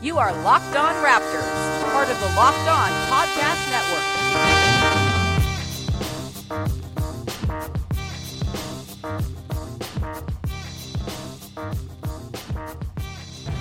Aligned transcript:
You 0.00 0.18
are 0.18 0.32
Locked 0.42 0.76
On 0.76 0.94
Raptors, 1.04 1.92
part 1.92 2.08
of 2.08 2.18
the 2.20 2.26
Locked 2.36 2.68
On 2.68 2.90
Podcast 3.10 3.70
Network. 3.70 5.16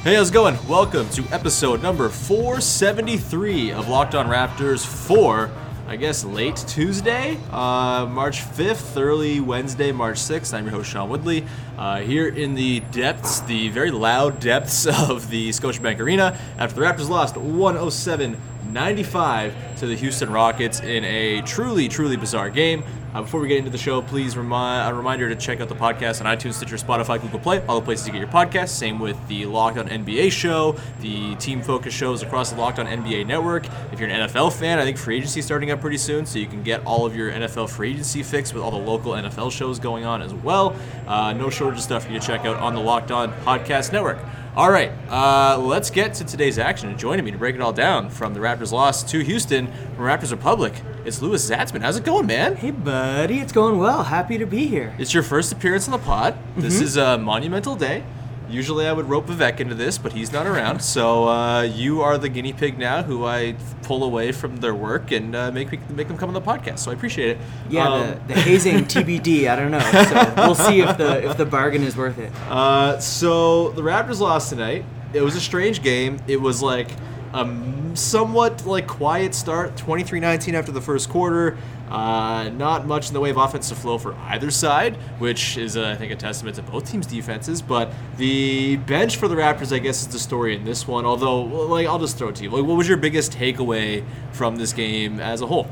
Hey, 0.03 0.13
how's 0.13 0.29
it 0.29 0.33
going? 0.33 0.55
Welcome 0.67 1.09
to 1.09 1.23
episode 1.31 1.81
number 1.81 2.09
473 2.09 3.71
of 3.71 3.87
Locked 3.89 4.13
On 4.13 4.27
Raptors 4.27 4.85
for, 4.85 5.49
I 5.87 5.97
guess, 5.97 6.25
late 6.25 6.55
Tuesday, 6.67 7.37
uh, 7.51 8.07
March 8.09 8.41
5th, 8.41 8.99
early 8.99 9.39
Wednesday, 9.39 9.91
March 9.91 10.17
6th. 10.17 10.51
I'm 10.51 10.65
your 10.65 10.71
host, 10.71 10.89
Sean 10.89 11.09
Woodley, 11.09 11.45
uh, 11.77 11.99
here 11.99 12.27
in 12.27 12.55
the 12.55 12.79
depths, 12.79 13.41
the 13.41 13.69
very 13.69 13.91
loud 13.91 14.39
depths 14.39 14.87
of 15.09 15.29
the 15.29 15.49
Scotiabank 15.49 15.99
Arena 15.99 16.39
after 16.57 16.79
the 16.79 16.81
Raptors 16.81 17.07
lost 17.07 17.37
107 17.37 18.35
95 18.71 19.77
to 19.77 19.85
the 19.85 19.95
Houston 19.95 20.31
Rockets 20.31 20.79
in 20.79 21.05
a 21.05 21.43
truly, 21.43 21.87
truly 21.87 22.17
bizarre 22.17 22.49
game. 22.49 22.83
Uh, 23.15 23.21
before 23.21 23.39
we 23.39 23.47
get 23.47 23.57
into 23.57 23.69
the 23.69 23.77
show, 23.77 24.01
please 24.01 24.35
remind 24.35 24.91
a 24.91 24.93
reminder 24.93 25.29
to 25.29 25.37
check 25.37 25.61
out 25.61 25.69
the 25.69 25.75
podcast 25.75 26.19
on 26.19 26.37
iTunes, 26.37 26.55
Stitcher, 26.55 26.75
Spotify, 26.75 27.21
Google 27.21 27.39
Play, 27.39 27.65
all 27.65 27.79
the 27.79 27.85
places 27.85 28.05
you 28.05 28.11
get 28.11 28.19
your 28.19 28.27
podcasts. 28.27 28.71
Same 28.71 28.99
with 28.99 29.15
the 29.29 29.45
Locked 29.45 29.77
On 29.77 29.87
NBA 29.87 30.33
show, 30.33 30.75
the 30.99 31.33
team 31.35 31.61
focus 31.61 31.93
shows 31.93 32.23
across 32.23 32.51
the 32.51 32.57
Locked 32.57 32.77
On 32.77 32.85
NBA 32.85 33.25
network. 33.25 33.67
If 33.93 34.01
you're 34.01 34.09
an 34.09 34.27
NFL 34.27 34.51
fan, 34.51 34.79
I 34.79 34.83
think 34.83 34.97
free 34.97 35.15
agency 35.15 35.39
is 35.39 35.45
starting 35.45 35.71
up 35.71 35.79
pretty 35.79 35.97
soon, 35.97 36.25
so 36.25 36.39
you 36.39 36.45
can 36.45 36.61
get 36.61 36.85
all 36.85 37.05
of 37.05 37.15
your 37.15 37.31
NFL 37.31 37.69
free 37.69 37.91
agency 37.91 38.21
fix 38.21 38.53
with 38.53 38.61
all 38.61 38.71
the 38.71 38.75
local 38.75 39.13
NFL 39.13 39.49
shows 39.49 39.79
going 39.79 40.03
on 40.03 40.21
as 40.21 40.33
well. 40.33 40.75
Uh, 41.07 41.31
no 41.31 41.49
shortage 41.49 41.77
of 41.77 41.83
stuff 41.85 42.05
for 42.07 42.11
you 42.11 42.19
to 42.19 42.27
check 42.27 42.43
out 42.43 42.57
on 42.57 42.75
the 42.75 42.81
Locked 42.81 43.11
On 43.11 43.31
Podcast 43.43 43.93
Network. 43.93 44.19
All 44.57 44.69
right, 44.69 44.91
uh, 45.09 45.57
let's 45.57 45.89
get 45.89 46.15
to 46.15 46.25
today's 46.25 46.59
action. 46.59 46.89
And 46.89 46.99
joining 46.99 47.23
me 47.23 47.31
to 47.31 47.37
break 47.37 47.55
it 47.55 47.61
all 47.61 47.71
down 47.71 48.09
from 48.09 48.33
the 48.33 48.41
Raptors' 48.41 48.73
loss 48.73 49.03
to 49.11 49.19
Houston 49.19 49.67
from 49.67 50.03
Raptors 50.03 50.31
Republic, 50.31 50.73
it's 51.05 51.21
Louis 51.21 51.49
Zatzman. 51.49 51.81
How's 51.81 51.97
it 51.97 52.03
going, 52.03 52.25
man? 52.25 52.55
Hey, 52.55 52.71
buddy, 52.71 53.39
it's 53.39 53.51
going 53.53 53.77
well. 53.77 54.03
Happy 54.03 54.37
to 54.37 54.45
be 54.45 54.65
here. 54.67 54.93
It's 54.97 55.13
your 55.13 55.23
first 55.23 55.51
appearance 55.51 55.87
on 55.87 55.91
the 55.91 56.03
pod. 56.05 56.35
This 56.57 56.81
is 56.81 56.97
a 56.97 57.17
monumental 57.17 57.75
day. 57.75 58.03
Usually 58.49 58.85
I 58.87 58.93
would 58.93 59.09
rope 59.09 59.25
Vivek 59.25 59.59
into 59.59 59.73
this, 59.73 59.97
but 59.97 60.13
he's 60.13 60.31
not 60.31 60.45
around. 60.45 60.81
So 60.81 61.27
uh, 61.27 61.61
you 61.63 62.01
are 62.03 62.17
the 62.19 62.29
guinea 62.29 62.53
pig 62.53 62.77
now, 62.77 63.01
who 63.01 63.25
I 63.25 63.55
pull 63.81 64.03
away 64.03 64.31
from 64.31 64.57
their 64.57 64.75
work 64.75 65.11
and 65.11 65.35
uh, 65.35 65.51
make 65.51 65.71
make 65.89 66.07
them 66.07 66.15
come 66.17 66.29
on 66.29 66.33
the 66.35 66.41
podcast. 66.41 66.79
So 66.79 66.91
I 66.91 66.93
appreciate 66.93 67.29
it. 67.29 67.37
Yeah, 67.71 67.87
Um, 67.87 68.07
the, 68.27 68.33
the 68.35 68.39
hazing 68.41 68.75
TBD. 68.85 69.47
I 69.49 69.55
don't 69.55 69.71
know. 69.71 69.79
So 69.79 70.33
we'll 70.37 70.53
see 70.55 70.79
if 70.81 70.95
the 70.95 71.25
if 71.27 71.37
the 71.37 71.45
bargain 71.45 71.81
is 71.81 71.97
worth 71.97 72.19
it. 72.19 72.31
Uh, 72.47 72.99
so 72.99 73.71
the 73.71 73.81
Raptors 73.81 74.19
lost 74.19 74.49
tonight. 74.51 74.85
It 75.13 75.21
was 75.21 75.35
a 75.35 75.41
strange 75.41 75.81
game. 75.81 76.19
It 76.27 76.39
was 76.39 76.61
like 76.61 76.89
a 77.35 77.95
somewhat 77.95 78.65
like 78.65 78.87
quiet 78.87 79.35
start, 79.35 79.75
23-19 79.75 80.53
after 80.53 80.71
the 80.71 80.81
first 80.81 81.09
quarter. 81.09 81.57
Uh, 81.89 82.49
not 82.49 82.87
much 82.87 83.09
in 83.09 83.13
the 83.13 83.19
way 83.19 83.29
of 83.29 83.37
offensive 83.37 83.77
flow 83.77 83.99
for 83.99 84.15
either 84.15 84.49
side, 84.49 84.95
which 85.19 85.55
is, 85.55 85.77
uh, 85.77 85.89
I 85.89 85.95
think, 85.95 86.11
a 86.11 86.15
testament 86.15 86.55
to 86.55 86.63
both 86.63 86.89
teams' 86.89 87.05
defenses. 87.05 87.61
But 87.61 87.91
the 88.17 88.77
bench 88.77 89.17
for 89.17 89.27
the 89.27 89.35
Raptors, 89.35 89.73
I 89.73 89.77
guess, 89.77 90.01
is 90.01 90.07
the 90.07 90.17
story 90.17 90.55
in 90.55 90.63
this 90.63 90.87
one. 90.87 91.05
Although, 91.05 91.43
like, 91.43 91.85
I'll 91.85 91.99
just 91.99 92.17
throw 92.17 92.29
it 92.29 92.35
to 92.37 92.43
you. 92.43 92.49
Like, 92.49 92.65
what 92.65 92.75
was 92.75 92.87
your 92.87 92.97
biggest 92.97 93.33
takeaway 93.33 94.03
from 94.31 94.55
this 94.55 94.73
game 94.73 95.19
as 95.19 95.41
a 95.41 95.47
whole? 95.47 95.67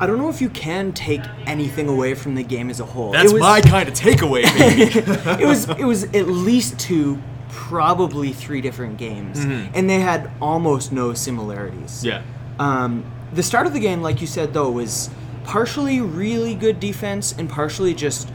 I 0.00 0.06
don't 0.06 0.18
know 0.18 0.28
if 0.28 0.40
you 0.40 0.48
can 0.48 0.92
take 0.92 1.20
anything 1.46 1.88
away 1.88 2.14
from 2.14 2.34
the 2.34 2.42
game 2.42 2.68
as 2.68 2.80
a 2.80 2.84
whole. 2.84 3.12
That's 3.12 3.30
it 3.30 3.34
was, 3.34 3.40
my 3.40 3.60
kind 3.60 3.88
of 3.88 3.94
takeaway, 3.94 4.42
baby. 4.58 5.40
it 5.42 5.46
was 5.46 5.68
it 5.68 5.84
was 5.84 6.04
at 6.04 6.26
least 6.26 6.80
two, 6.80 7.22
probably 7.54 8.32
three 8.32 8.60
different 8.60 8.98
games, 8.98 9.38
and 9.38 9.88
they 9.88 10.00
had 10.00 10.30
almost 10.42 10.92
no 10.92 11.14
similarities. 11.14 12.02
Mm-hmm. 12.02 12.06
yeah. 12.08 12.22
Um, 12.58 13.04
the 13.32 13.42
start 13.42 13.66
of 13.66 13.72
the 13.72 13.80
game, 13.80 14.02
like 14.02 14.20
you 14.20 14.26
said, 14.26 14.52
though, 14.52 14.70
was 14.70 15.08
partially 15.44 16.00
really 16.00 16.54
good 16.54 16.80
defense 16.80 17.34
and 17.36 17.48
partially 17.48 17.94
just 17.94 18.30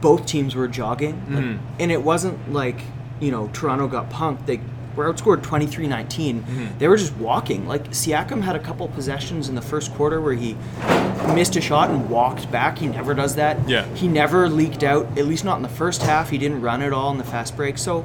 both 0.00 0.26
teams 0.26 0.54
were 0.54 0.68
jogging. 0.68 1.14
Mm-hmm. 1.14 1.66
and 1.80 1.92
it 1.92 2.02
wasn't 2.02 2.52
like, 2.52 2.80
you 3.20 3.30
know, 3.30 3.48
Toronto 3.52 3.88
got 3.88 4.10
punked. 4.10 4.46
They 4.46 4.60
were 4.96 5.12
outscored 5.12 5.42
23 5.42 5.86
19. 5.86 6.42
Mm-hmm. 6.42 6.78
They 6.78 6.88
were 6.88 6.96
just 6.96 7.16
walking. 7.16 7.66
Like, 7.66 7.90
Siakam 7.90 8.42
had 8.42 8.56
a 8.56 8.58
couple 8.58 8.88
possessions 8.88 9.48
in 9.48 9.54
the 9.54 9.62
first 9.62 9.92
quarter 9.94 10.20
where 10.20 10.34
he 10.34 10.56
missed 11.34 11.56
a 11.56 11.60
shot 11.60 11.90
and 11.90 12.10
walked 12.10 12.50
back. 12.50 12.78
He 12.78 12.88
never 12.88 13.14
does 13.14 13.36
that. 13.36 13.68
Yeah. 13.68 13.86
He 13.94 14.08
never 14.08 14.48
leaked 14.48 14.82
out, 14.82 15.06
at 15.18 15.26
least 15.26 15.44
not 15.44 15.56
in 15.56 15.62
the 15.62 15.68
first 15.68 16.02
half. 16.02 16.30
He 16.30 16.38
didn't 16.38 16.60
run 16.60 16.82
at 16.82 16.92
all 16.92 17.10
in 17.10 17.18
the 17.18 17.24
fast 17.24 17.56
break. 17.56 17.78
So, 17.78 18.04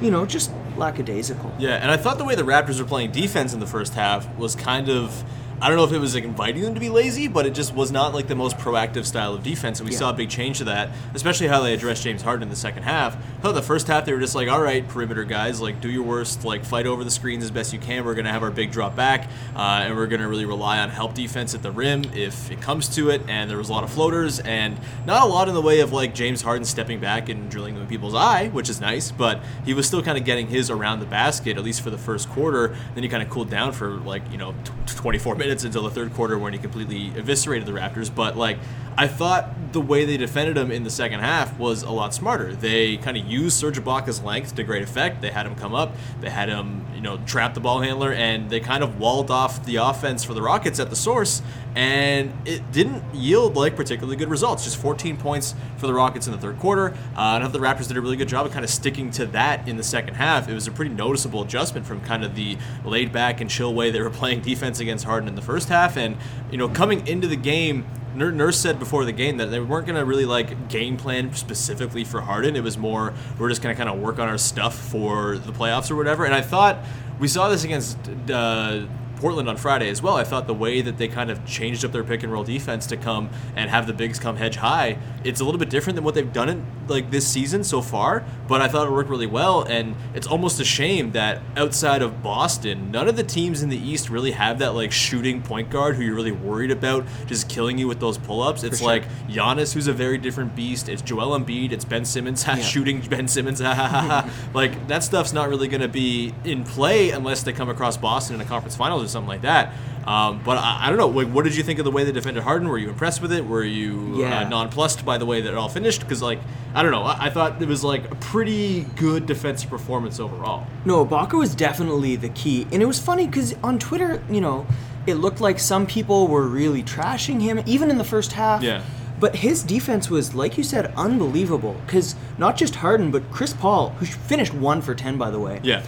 you 0.00 0.10
know, 0.10 0.26
just 0.26 0.52
lackadaisical. 0.76 1.52
Yeah, 1.58 1.76
and 1.76 1.90
I 1.90 1.96
thought 1.96 2.18
the 2.18 2.24
way 2.24 2.34
the 2.34 2.42
Raptors 2.42 2.78
were 2.80 2.86
playing 2.86 3.12
defense 3.12 3.52
in 3.52 3.60
the 3.60 3.66
first 3.66 3.94
half 3.94 4.28
was 4.36 4.54
kind 4.54 4.88
of. 4.88 5.24
I 5.60 5.68
don't 5.68 5.76
know 5.76 5.84
if 5.84 5.92
it 5.92 5.98
was 5.98 6.14
like 6.14 6.22
inviting 6.24 6.62
them 6.62 6.74
to 6.74 6.80
be 6.80 6.88
lazy, 6.88 7.26
but 7.26 7.44
it 7.44 7.52
just 7.52 7.74
was 7.74 7.90
not 7.90 8.14
like 8.14 8.28
the 8.28 8.36
most 8.36 8.56
proactive 8.58 9.04
style 9.04 9.34
of 9.34 9.42
defense, 9.42 9.80
and 9.80 9.88
we 9.88 9.92
Yeah. 9.92 9.98
saw 9.98 10.10
a 10.10 10.12
big 10.12 10.28
change 10.30 10.58
to 10.58 10.64
that, 10.64 10.90
especially 11.14 11.48
how 11.48 11.60
they 11.62 11.74
addressed 11.74 12.04
James 12.04 12.22
Harden 12.22 12.44
in 12.44 12.48
the 12.48 12.54
second 12.56 12.84
half. 12.84 13.16
I 13.42 13.50
the 13.52 13.60
first 13.62 13.88
half 13.88 14.04
they 14.04 14.12
were 14.12 14.20
just 14.20 14.34
like, 14.36 14.48
all 14.48 14.60
right, 14.60 14.86
perimeter 14.86 15.24
guys, 15.24 15.60
like 15.60 15.80
do 15.80 15.88
your 15.90 16.04
worst, 16.04 16.44
like 16.44 16.64
fight 16.64 16.86
over 16.86 17.02
the 17.02 17.10
screens 17.10 17.42
as 17.42 17.50
best 17.50 17.72
you 17.72 17.78
can. 17.80 18.04
We're 18.04 18.14
gonna 18.14 18.30
have 18.30 18.42
our 18.44 18.50
big 18.52 18.70
drop 18.70 18.94
back, 18.94 19.28
uh, 19.56 19.82
and 19.84 19.96
we're 19.96 20.06
gonna 20.06 20.28
really 20.28 20.44
rely 20.44 20.78
on 20.78 20.90
help 20.90 21.14
defense 21.14 21.54
at 21.54 21.62
the 21.62 21.72
rim 21.72 22.04
if 22.14 22.50
it 22.52 22.60
comes 22.60 22.88
to 22.94 23.10
it. 23.10 23.22
And 23.26 23.50
there 23.50 23.58
was 23.58 23.68
a 23.68 23.72
lot 23.72 23.82
of 23.82 23.90
floaters, 23.90 24.38
and 24.40 24.76
not 25.06 25.22
a 25.22 25.26
lot 25.26 25.48
in 25.48 25.54
the 25.54 25.62
way 25.62 25.80
of 25.80 25.92
like 25.92 26.14
James 26.14 26.42
Harden 26.42 26.64
stepping 26.66 27.00
back 27.00 27.28
and 27.28 27.50
drilling 27.50 27.74
them 27.74 27.82
in 27.82 27.88
people's 27.88 28.14
eye, 28.14 28.48
which 28.52 28.68
is 28.68 28.80
nice, 28.80 29.10
but 29.10 29.40
he 29.64 29.74
was 29.74 29.86
still 29.88 30.02
kind 30.02 30.16
of 30.18 30.24
getting 30.24 30.46
his 30.46 30.70
around 30.70 31.00
the 31.00 31.06
basket 31.06 31.56
at 31.56 31.64
least 31.64 31.80
for 31.80 31.90
the 31.90 31.98
first 31.98 32.28
quarter. 32.30 32.76
Then 32.94 33.02
he 33.02 33.08
kind 33.08 33.22
of 33.24 33.28
cooled 33.30 33.50
down 33.50 33.72
for 33.72 33.88
like 33.90 34.22
you 34.30 34.38
know 34.38 34.54
t- 34.86 34.94
24 34.94 35.34
minutes 35.34 35.47
until 35.48 35.82
the 35.82 35.90
third 35.90 36.14
quarter 36.14 36.38
when 36.38 36.52
he 36.52 36.58
completely 36.58 37.12
eviscerated 37.18 37.66
the 37.66 37.72
Raptors. 37.72 38.14
But 38.14 38.36
like 38.36 38.58
I 38.98 39.06
thought 39.06 39.72
the 39.72 39.80
way 39.80 40.04
they 40.04 40.16
defended 40.16 40.56
him 40.56 40.72
in 40.72 40.82
the 40.82 40.90
second 40.90 41.20
half 41.20 41.56
was 41.56 41.84
a 41.84 41.90
lot 41.90 42.14
smarter. 42.14 42.54
They 42.54 42.96
kind 42.96 43.16
of 43.16 43.24
used 43.24 43.56
Serge 43.56 43.78
Ibaka's 43.78 44.22
length 44.22 44.56
to 44.56 44.64
great 44.64 44.82
effect. 44.82 45.20
They 45.20 45.30
had 45.30 45.46
him 45.46 45.54
come 45.54 45.72
up, 45.72 45.94
they 46.20 46.30
had 46.30 46.48
him 46.48 46.84
you 46.96 47.00
know 47.00 47.18
trap 47.18 47.54
the 47.54 47.60
ball 47.60 47.80
handler, 47.80 48.12
and 48.12 48.50
they 48.50 48.58
kind 48.58 48.82
of 48.82 48.98
walled 48.98 49.30
off 49.30 49.64
the 49.64 49.76
offense 49.76 50.24
for 50.24 50.34
the 50.34 50.42
Rockets 50.42 50.80
at 50.80 50.90
the 50.90 50.96
source. 50.96 51.42
And 51.76 52.32
it 52.44 52.72
didn't 52.72 53.04
yield 53.14 53.54
like 53.54 53.76
particularly 53.76 54.16
good 54.16 54.30
results. 54.30 54.64
Just 54.64 54.78
14 54.78 55.16
points 55.16 55.54
for 55.76 55.86
the 55.86 55.94
Rockets 55.94 56.26
in 56.26 56.32
the 56.32 56.38
third 56.38 56.58
quarter. 56.58 56.90
Uh, 57.16 57.38
I 57.40 57.46
the 57.46 57.60
Raptors 57.60 57.86
did 57.86 57.96
a 57.96 58.00
really 58.00 58.16
good 58.16 58.26
job 58.26 58.46
of 58.46 58.52
kind 58.52 58.64
of 58.64 58.70
sticking 58.70 59.12
to 59.12 59.26
that 59.26 59.68
in 59.68 59.76
the 59.76 59.84
second 59.84 60.14
half. 60.14 60.48
It 60.48 60.54
was 60.54 60.66
a 60.66 60.72
pretty 60.72 60.92
noticeable 60.92 61.42
adjustment 61.42 61.86
from 61.86 62.00
kind 62.00 62.24
of 62.24 62.34
the 62.34 62.58
laid 62.84 63.12
back 63.12 63.40
and 63.40 63.48
chill 63.48 63.72
way 63.74 63.92
they 63.92 64.00
were 64.00 64.10
playing 64.18 64.40
defense 64.40 64.80
against 64.80 65.04
Harden 65.04 65.28
in 65.28 65.36
the 65.36 65.37
first 65.42 65.68
half. 65.68 65.96
And 65.96 66.16
you 66.50 66.58
know, 66.58 66.68
coming 66.68 67.06
into 67.06 67.26
the 67.26 67.36
game, 67.36 67.86
Nurse 68.14 68.58
said 68.58 68.78
before 68.78 69.04
the 69.04 69.12
game 69.12 69.36
that 69.36 69.46
they 69.46 69.60
weren't 69.60 69.86
going 69.86 69.98
to 69.98 70.04
really 70.04 70.24
like 70.24 70.68
game 70.68 70.96
plan 70.96 71.32
specifically 71.34 72.04
for 72.04 72.20
Harden. 72.20 72.56
It 72.56 72.62
was 72.62 72.76
more 72.76 73.14
we're 73.38 73.48
just 73.48 73.62
going 73.62 73.74
to 73.74 73.78
kind 73.78 73.94
of 73.94 74.00
work 74.02 74.18
on 74.18 74.28
our 74.28 74.38
stuff 74.38 74.76
for 74.76 75.38
the 75.38 75.52
playoffs 75.52 75.90
or 75.90 75.96
whatever. 75.96 76.24
And 76.24 76.34
I 76.34 76.40
thought 76.40 76.78
we 77.18 77.28
saw 77.28 77.48
this 77.48 77.64
against 77.64 77.98
uh, 78.30 78.86
Portland 79.16 79.48
on 79.48 79.56
Friday 79.56 79.88
as 79.88 80.00
well. 80.00 80.16
I 80.16 80.24
thought 80.24 80.46
the 80.46 80.54
way 80.54 80.80
that 80.80 80.96
they 80.96 81.08
kind 81.08 81.30
of 81.30 81.44
changed 81.44 81.84
up 81.84 81.92
their 81.92 82.04
pick 82.04 82.22
and 82.22 82.32
roll 82.32 82.44
defense 82.44 82.86
to 82.86 82.96
come 82.96 83.30
and 83.56 83.70
have 83.70 83.86
the 83.86 83.92
bigs 83.92 84.18
come 84.18 84.36
hedge 84.36 84.56
high, 84.56 84.98
it's 85.24 85.40
a 85.40 85.44
little 85.44 85.58
bit 85.58 85.70
different 85.70 85.96
than 85.96 86.04
what 86.04 86.14
they've 86.14 86.32
done 86.32 86.48
it 86.48 86.58
like 86.90 87.10
this 87.10 87.26
season 87.26 87.64
so 87.64 87.82
far. 87.82 88.24
But 88.46 88.60
I 88.60 88.68
thought 88.68 88.86
it 88.86 88.90
worked 88.90 89.10
really 89.10 89.26
well, 89.26 89.62
and 89.62 89.94
it's 90.14 90.26
almost 90.26 90.60
a 90.60 90.64
shame 90.64 91.12
that 91.12 91.42
outside 91.56 92.02
of 92.02 92.22
Boston, 92.22 92.90
none 92.90 93.08
of 93.08 93.16
the 93.16 93.22
teams 93.22 93.62
in 93.62 93.68
the 93.68 93.76
East 93.76 94.08
really 94.08 94.32
have 94.32 94.58
that 94.60 94.74
like 94.74 94.92
shooting 94.92 95.42
point 95.42 95.70
guard 95.70 95.96
who 95.96 96.02
you're 96.02 96.14
really 96.14 96.32
worried 96.32 96.70
about 96.70 97.04
just 97.26 97.48
killing 97.48 97.78
you 97.78 97.86
with 97.86 98.00
those 98.00 98.18
pull 98.18 98.42
ups. 98.42 98.62
It's 98.62 98.78
sure. 98.78 98.86
like 98.86 99.04
Giannis, 99.28 99.74
who's 99.74 99.86
a 99.86 99.92
very 99.92 100.18
different 100.18 100.56
beast. 100.56 100.88
It's 100.88 101.02
Joel 101.02 101.38
Embiid. 101.38 101.72
It's 101.72 101.84
Ben 101.84 102.04
Simmons 102.04 102.46
shooting 102.62 103.00
Ben 103.00 103.28
Simmons. 103.28 103.60
like 104.54 104.88
that 104.88 105.04
stuff's 105.04 105.32
not 105.32 105.48
really 105.48 105.68
going 105.68 105.80
to 105.80 105.88
be 105.88 106.34
in 106.44 106.64
play 106.64 107.10
unless 107.10 107.42
they 107.42 107.52
come 107.52 107.68
across 107.68 107.96
Boston 107.96 108.36
in 108.36 108.40
a 108.40 108.44
conference 108.44 108.76
finals 108.76 109.02
or 109.02 109.08
something 109.08 109.28
like 109.28 109.42
that. 109.42 109.72
Um, 110.08 110.40
but 110.42 110.56
I, 110.56 110.86
I 110.86 110.88
don't 110.88 110.96
know. 110.96 111.08
Like, 111.08 111.28
what 111.28 111.44
did 111.44 111.54
you 111.54 111.62
think 111.62 111.78
of 111.78 111.84
the 111.84 111.90
way 111.90 112.02
they 112.02 112.12
defended 112.12 112.42
Harden? 112.42 112.66
Were 112.68 112.78
you 112.78 112.88
impressed 112.88 113.20
with 113.20 113.30
it? 113.32 113.44
Were 113.46 113.62
you 113.62 114.20
Yeah. 114.22 114.40
uh, 114.40 114.48
nonplussed 114.48 115.04
by 115.04 115.18
the 115.18 115.26
way 115.26 115.42
that 115.42 115.50
it 115.52 115.54
all 115.56 115.68
finished? 115.68 116.00
Because 116.00 116.22
like 116.22 116.40
I 116.74 116.82
don't 116.82 116.92
know. 116.92 117.02
I, 117.02 117.26
I 117.26 117.30
thought 117.30 117.60
it 117.60 117.68
was 117.68 117.84
like 117.84 118.10
a 118.10 118.14
pretty 118.14 118.82
good 118.96 119.26
defensive 119.26 119.68
performance 119.68 120.18
overall. 120.18 120.66
No, 120.86 121.04
Ibaka 121.04 121.34
was 121.38 121.54
definitely 121.54 122.16
the 122.16 122.30
key. 122.30 122.66
And 122.72 122.82
it 122.82 122.86
was 122.86 122.98
funny 122.98 123.26
because 123.26 123.54
on 123.62 123.78
Twitter, 123.78 124.22
you 124.30 124.40
know, 124.40 124.66
it 125.06 125.14
looked 125.16 125.40
like 125.40 125.58
some 125.58 125.86
people 125.86 126.26
were 126.28 126.46
really 126.46 126.82
trashing 126.82 127.40
him, 127.42 127.60
even 127.66 127.90
in 127.90 127.98
the 127.98 128.04
first 128.04 128.32
half. 128.32 128.62
Yeah. 128.62 128.82
But 129.20 129.34
his 129.36 129.62
defense 129.64 130.08
was, 130.08 130.34
like 130.34 130.56
you 130.56 130.62
said, 130.62 130.92
unbelievable. 130.96 131.74
Because 131.86 132.14
not 132.38 132.56
just 132.56 132.76
Harden, 132.76 133.10
but 133.10 133.28
Chris 133.32 133.52
Paul, 133.52 133.90
who 133.98 134.06
finished 134.06 134.54
one 134.54 134.80
for 134.80 134.94
10, 134.94 135.18
by 135.18 135.30
the 135.30 135.40
way. 135.40 135.60
Yeah, 135.64 135.82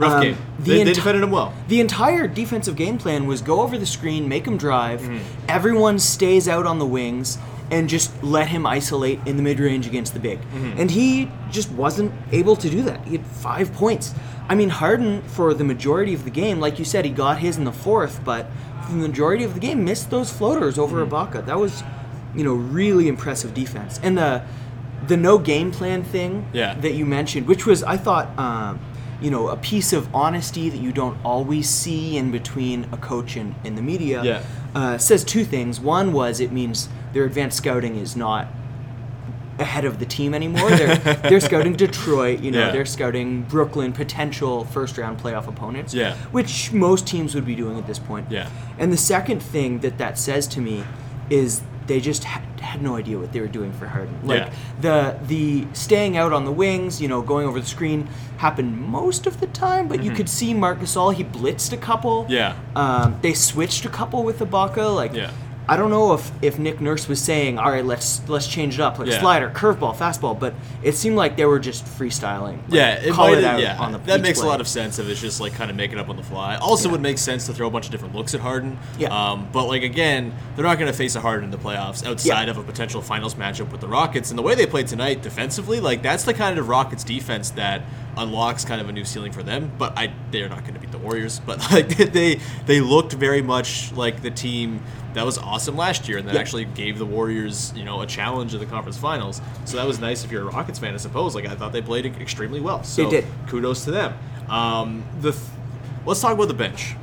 rough 0.00 0.12
Um, 0.14 0.22
game. 0.22 0.36
the 0.58 0.70
They, 0.72 0.84
they 0.84 0.92
defended 0.92 1.22
him 1.22 1.30
well. 1.30 1.52
The 1.68 1.80
entire 1.80 2.26
defensive 2.26 2.74
game 2.76 2.98
plan 2.98 3.26
was 3.26 3.42
go 3.42 3.60
over 3.60 3.76
the 3.78 3.86
screen, 3.86 4.28
make 4.28 4.46
him 4.46 4.56
drive, 4.56 5.00
Mm-hmm. 5.02 5.18
everyone 5.48 5.98
stays 5.98 6.48
out 6.48 6.66
on 6.66 6.78
the 6.78 6.86
wings, 6.86 7.38
and 7.70 7.88
just 7.88 8.10
let 8.22 8.48
him 8.48 8.66
isolate 8.66 9.20
in 9.26 9.36
the 9.36 9.42
mid 9.42 9.60
range 9.60 9.86
against 9.86 10.12
the 10.14 10.20
big. 10.20 10.40
Mm-hmm. 10.40 10.80
And 10.80 10.90
he 10.90 11.30
just 11.50 11.70
wasn't 11.72 12.12
able 12.32 12.56
to 12.56 12.68
do 12.68 12.82
that. 12.82 13.04
He 13.06 13.16
had 13.16 13.26
five 13.26 13.72
points. 13.72 14.12
I 14.48 14.56
mean, 14.56 14.70
Harden, 14.70 15.22
for 15.22 15.54
the 15.54 15.62
majority 15.62 16.12
of 16.12 16.24
the 16.24 16.30
game, 16.30 16.58
like 16.58 16.80
you 16.80 16.84
said, 16.84 17.04
he 17.04 17.12
got 17.12 17.38
his 17.38 17.56
in 17.56 17.64
the 17.64 17.72
fourth, 17.72 18.24
but 18.24 18.46
for 18.84 18.90
the 18.92 18.98
majority 19.08 19.44
of 19.44 19.54
the 19.54 19.60
game, 19.60 19.84
missed 19.84 20.10
those 20.10 20.32
floaters 20.32 20.76
over 20.78 21.06
Ibaka. 21.06 21.46
That 21.46 21.58
was, 21.60 21.84
you 22.34 22.42
know, 22.42 22.54
really 22.54 23.06
impressive 23.06 23.54
defense. 23.54 24.00
And 24.02 24.18
the 24.18 24.42
the 25.06 25.16
no 25.16 25.38
game 25.38 25.70
plan 25.70 26.02
thing 26.04 26.46
Yeah. 26.52 26.74
that 26.74 26.92
you 26.94 27.06
mentioned, 27.06 27.46
which 27.46 27.64
was 27.66 27.82
I 27.84 27.96
thought, 27.96 28.26
um, 28.38 28.78
you 29.20 29.30
know, 29.30 29.48
a 29.48 29.56
piece 29.56 29.92
of 29.92 30.12
honesty 30.14 30.68
that 30.70 30.78
you 30.80 30.92
don't 30.92 31.18
always 31.24 31.68
see 31.68 32.16
in 32.16 32.30
between 32.30 32.86
a 32.92 32.96
coach 32.96 33.36
and, 33.36 33.54
and 33.64 33.76
the 33.76 33.82
media. 33.82 34.22
Yeah. 34.22 34.42
Uh, 34.74 34.98
says 34.98 35.24
two 35.24 35.44
things. 35.44 35.80
One 35.80 36.12
was 36.12 36.40
it 36.40 36.52
means 36.52 36.88
their 37.12 37.24
advanced 37.24 37.56
scouting 37.58 37.96
is 37.96 38.16
not 38.16 38.48
ahead 39.58 39.84
of 39.84 39.98
the 39.98 40.06
team 40.06 40.32
anymore. 40.32 40.70
They're 40.70 40.96
they're 41.28 41.40
scouting 41.40 41.74
Detroit, 41.74 42.40
you 42.40 42.50
know, 42.50 42.60
Yeah. 42.66 42.70
they're 42.72 42.86
scouting 42.86 43.42
Brooklyn, 43.42 43.92
potential 43.92 44.64
first 44.64 44.96
round 44.96 45.18
playoff 45.18 45.46
opponents. 45.48 45.92
Yeah. 45.92 46.14
Which 46.32 46.72
most 46.72 47.06
teams 47.06 47.34
would 47.34 47.44
be 47.44 47.54
doing 47.54 47.78
at 47.78 47.86
this 47.86 47.98
point. 47.98 48.28
Yeah. 48.30 48.48
And 48.78 48.92
the 48.92 48.96
second 48.96 49.42
thing 49.42 49.80
that 49.80 49.98
that 49.98 50.18
says 50.18 50.46
to 50.48 50.60
me 50.60 50.84
is 51.28 51.62
they 51.86 52.00
just 52.00 52.24
had, 52.24 52.42
had 52.70 52.80
no 52.82 52.96
idea 52.96 53.18
what 53.18 53.30
they 53.32 53.40
were 53.40 53.52
doing 53.58 53.72
for 53.78 53.86
Harden. 53.86 54.16
Like 54.24 54.46
Yeah. 54.46 54.52
the 54.86 54.96
the 55.32 55.66
staying 55.72 56.16
out 56.16 56.32
on 56.32 56.44
the 56.44 56.52
wings, 56.64 57.00
you 57.02 57.08
know, 57.12 57.20
going 57.32 57.46
over 57.48 57.58
the 57.60 57.66
screen 57.76 58.08
happened 58.38 58.72
most 58.98 59.26
of 59.26 59.34
the 59.40 59.46
time, 59.48 59.88
but 59.88 60.02
you 60.04 60.12
could 60.12 60.28
see 60.28 60.54
Marc 60.54 60.78
Gasol. 60.80 61.12
He 61.20 61.24
blitzed 61.24 61.72
a 61.72 61.76
couple. 61.76 62.16
Mm-hmm. 62.24 62.32
Yeah. 62.32 62.54
Um, 62.82 63.08
they 63.22 63.34
switched 63.34 63.84
a 63.84 63.88
couple 63.88 64.22
with 64.28 64.38
Ibaka. 64.38 64.94
Like 65.02 65.14
Yeah. 65.14 65.30
I 65.72 65.76
don't 65.76 65.90
know 65.90 66.14
if, 66.14 66.32
if 66.42 66.58
Nick 66.58 66.80
Nurse 66.80 67.06
was 67.06 67.20
saying, 67.22 67.56
all 67.56 67.70
right, 67.70 67.84
let's 67.84 68.28
let's 68.28 68.48
change 68.48 68.74
it 68.74 68.80
up, 68.80 68.98
like 68.98 69.06
Yeah. 69.06 69.20
slider, 69.20 69.50
curveball, 69.54 69.94
fastball, 69.94 70.36
but 70.36 70.52
it 70.82 70.96
seemed 70.96 71.14
like 71.14 71.36
they 71.36 71.44
were 71.44 71.60
just 71.60 71.84
freestyling. 71.84 72.56
Like, 72.64 72.72
Yeah, 72.72 72.88
it 72.94 73.12
call 73.12 73.28
might. 73.28 73.38
it 73.38 73.44
out 73.44 73.60
yeah, 73.60 73.78
on 73.78 73.92
the 73.92 73.98
that 73.98 74.20
makes 74.20 74.40
a 74.40 74.46
lot 74.46 74.60
of 74.60 74.66
sense. 74.66 74.98
If 74.98 75.08
it's 75.08 75.20
just 75.20 75.40
like 75.40 75.54
kind 75.54 75.70
of 75.70 75.76
making 75.76 76.00
up 76.00 76.08
on 76.08 76.16
the 76.16 76.24
fly. 76.24 76.56
Also, 76.56 76.88
Yeah. 76.88 76.92
would 76.92 77.00
make 77.02 77.18
sense 77.18 77.46
to 77.46 77.52
throw 77.52 77.68
a 77.68 77.70
bunch 77.70 77.84
of 77.86 77.92
different 77.92 78.16
looks 78.16 78.34
at 78.34 78.40
Harden. 78.40 78.78
Yeah. 78.98 79.10
Um, 79.14 79.46
but 79.52 79.66
like 79.68 79.84
again, 79.84 80.32
they're 80.56 80.64
not 80.64 80.76
going 80.80 80.90
to 80.90 80.96
face 80.98 81.14
a 81.14 81.20
Harden 81.20 81.44
in 81.44 81.50
the 81.52 81.58
playoffs 81.58 82.04
outside 82.04 82.46
Yeah. 82.46 82.50
of 82.50 82.58
a 82.58 82.64
potential 82.64 83.00
finals 83.00 83.36
matchup 83.36 83.70
with 83.70 83.80
the 83.80 83.86
Rockets. 83.88 84.30
And 84.30 84.36
the 84.36 84.42
way 84.42 84.56
they 84.56 84.66
played 84.66 84.88
tonight 84.88 85.22
defensively, 85.22 85.78
like 85.78 86.02
that's 86.02 86.24
the 86.24 86.34
kind 86.34 86.58
of 86.58 86.68
Rockets 86.68 87.04
defense 87.04 87.50
that 87.50 87.82
unlocks 88.16 88.64
kind 88.64 88.80
of 88.80 88.88
a 88.88 88.92
new 88.92 89.04
ceiling 89.04 89.32
for 89.32 89.42
them. 89.42 89.70
But 89.78 89.96
I, 89.98 90.12
they're 90.30 90.48
not 90.48 90.62
going 90.62 90.74
to 90.74 90.80
beat 90.80 90.92
the 90.92 90.98
Warriors. 90.98 91.40
But 91.40 91.58
like 91.72 91.88
they, 91.96 92.40
they 92.66 92.80
looked 92.80 93.12
very 93.12 93.42
much 93.42 93.92
like 93.92 94.22
the 94.22 94.30
team 94.30 94.82
that 95.14 95.24
was 95.26 95.38
awesome 95.38 95.76
last 95.76 96.08
year, 96.08 96.18
and 96.18 96.28
that 96.28 96.34
Yeah. 96.34 96.40
actually 96.40 96.64
gave 96.66 96.98
the 96.98 97.06
Warriors, 97.06 97.72
you 97.74 97.84
know, 97.84 98.00
a 98.00 98.06
challenge 98.06 98.54
in 98.54 98.60
the 98.60 98.66
conference 98.66 98.96
finals. 98.96 99.40
So 99.64 99.76
that 99.76 99.86
was 99.86 99.98
nice 99.98 100.24
if 100.24 100.30
you're 100.30 100.42
a 100.42 100.52
Rockets 100.52 100.78
fan, 100.78 100.94
I 100.94 100.98
suppose. 100.98 101.34
Like 101.34 101.46
I 101.46 101.54
thought 101.56 101.72
they 101.72 101.82
played 101.82 102.06
extremely 102.06 102.60
well. 102.60 102.84
So 102.84 103.10
did. 103.10 103.24
Kudos 103.48 103.84
to 103.86 103.90
them. 103.90 104.14
Um, 104.48 105.04
the 105.20 105.32
th- 105.32 105.44
let's 106.06 106.20
talk 106.20 106.32
about 106.34 106.48
the 106.48 106.54
bench. 106.54 106.94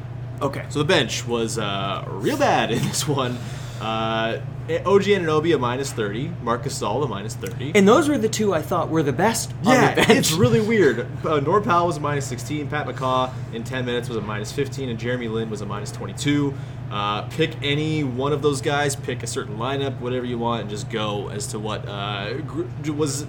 Okay. 0.41 0.63
So 0.69 0.79
the 0.79 0.85
bench 0.85 1.25
was 1.27 1.57
uh, 1.57 2.05
real 2.07 2.37
bad 2.37 2.71
in 2.71 2.79
this 2.83 3.07
one. 3.07 3.37
Uh, 3.81 4.39
OG 4.69 5.03
Anunoby 5.03 5.55
a 5.55 5.57
minus 5.57 5.93
thirty, 5.93 6.29
Marcus 6.41 6.77
Gasol 6.77 7.05
a 7.05 7.07
minus 7.07 7.35
thirty. 7.35 7.71
and 7.73 7.87
those 7.87 8.09
were 8.09 8.17
the 8.17 8.27
two 8.27 8.53
I 8.53 8.61
thought 8.61 8.89
were 8.89 9.03
the 9.03 9.13
best 9.13 9.53
on 9.65 9.73
yeah, 9.73 9.93
the 9.93 10.01
bench. 10.01 10.17
it's 10.19 10.31
really 10.33 10.59
weird. 10.59 11.07
Uh, 11.25 11.39
Norm 11.39 11.63
Powell 11.63 11.87
was 11.87 11.97
a 11.97 11.99
minus 12.01 12.27
16. 12.27 12.67
Pat 12.67 12.85
McCaw 12.87 13.31
in 13.53 13.63
10 13.63 13.85
minutes 13.85 14.09
was 14.09 14.17
a 14.17 14.21
minus 14.21 14.51
15, 14.51 14.89
and 14.89 14.99
Jeremy 14.99 15.27
Lin 15.29 15.49
was 15.49 15.61
a 15.61 15.65
minus 15.65 15.91
22. 15.91 16.53
Uh, 16.91 17.21
pick 17.29 17.51
any 17.61 18.03
one 18.03 18.33
of 18.33 18.41
those 18.41 18.59
guys. 18.61 18.95
Pick 18.95 19.23
a 19.23 19.27
certain 19.27 19.57
lineup, 19.57 19.99
whatever 20.01 20.25
you 20.25 20.37
want, 20.37 20.61
and 20.61 20.69
just 20.69 20.89
go 20.89 21.29
as 21.29 21.47
to 21.47 21.59
what 21.59 21.87
uh, 21.87 22.33
gr- 22.41 22.91
was 22.91 23.23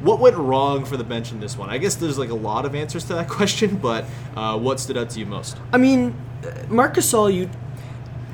what 0.00 0.18
went 0.18 0.36
wrong 0.36 0.84
for 0.84 0.96
the 0.96 1.04
bench 1.04 1.30
in 1.30 1.40
this 1.40 1.56
one. 1.58 1.68
I 1.68 1.76
guess 1.78 1.94
there's 1.94 2.18
like 2.18 2.30
a 2.30 2.34
lot 2.34 2.64
of 2.64 2.74
answers 2.74 3.04
to 3.04 3.14
that 3.14 3.28
question, 3.38 3.76
but 3.76 4.06
uh, 4.34 4.58
what 4.58 4.80
stood 4.80 4.96
out 4.96 5.10
to 5.10 5.20
you 5.20 5.26
most? 5.26 5.56
I 5.72 5.76
mean, 5.76 6.14
uh, 6.44 6.64
Marc 6.68 6.94
Gasol, 6.94 7.32
you. 7.32 7.50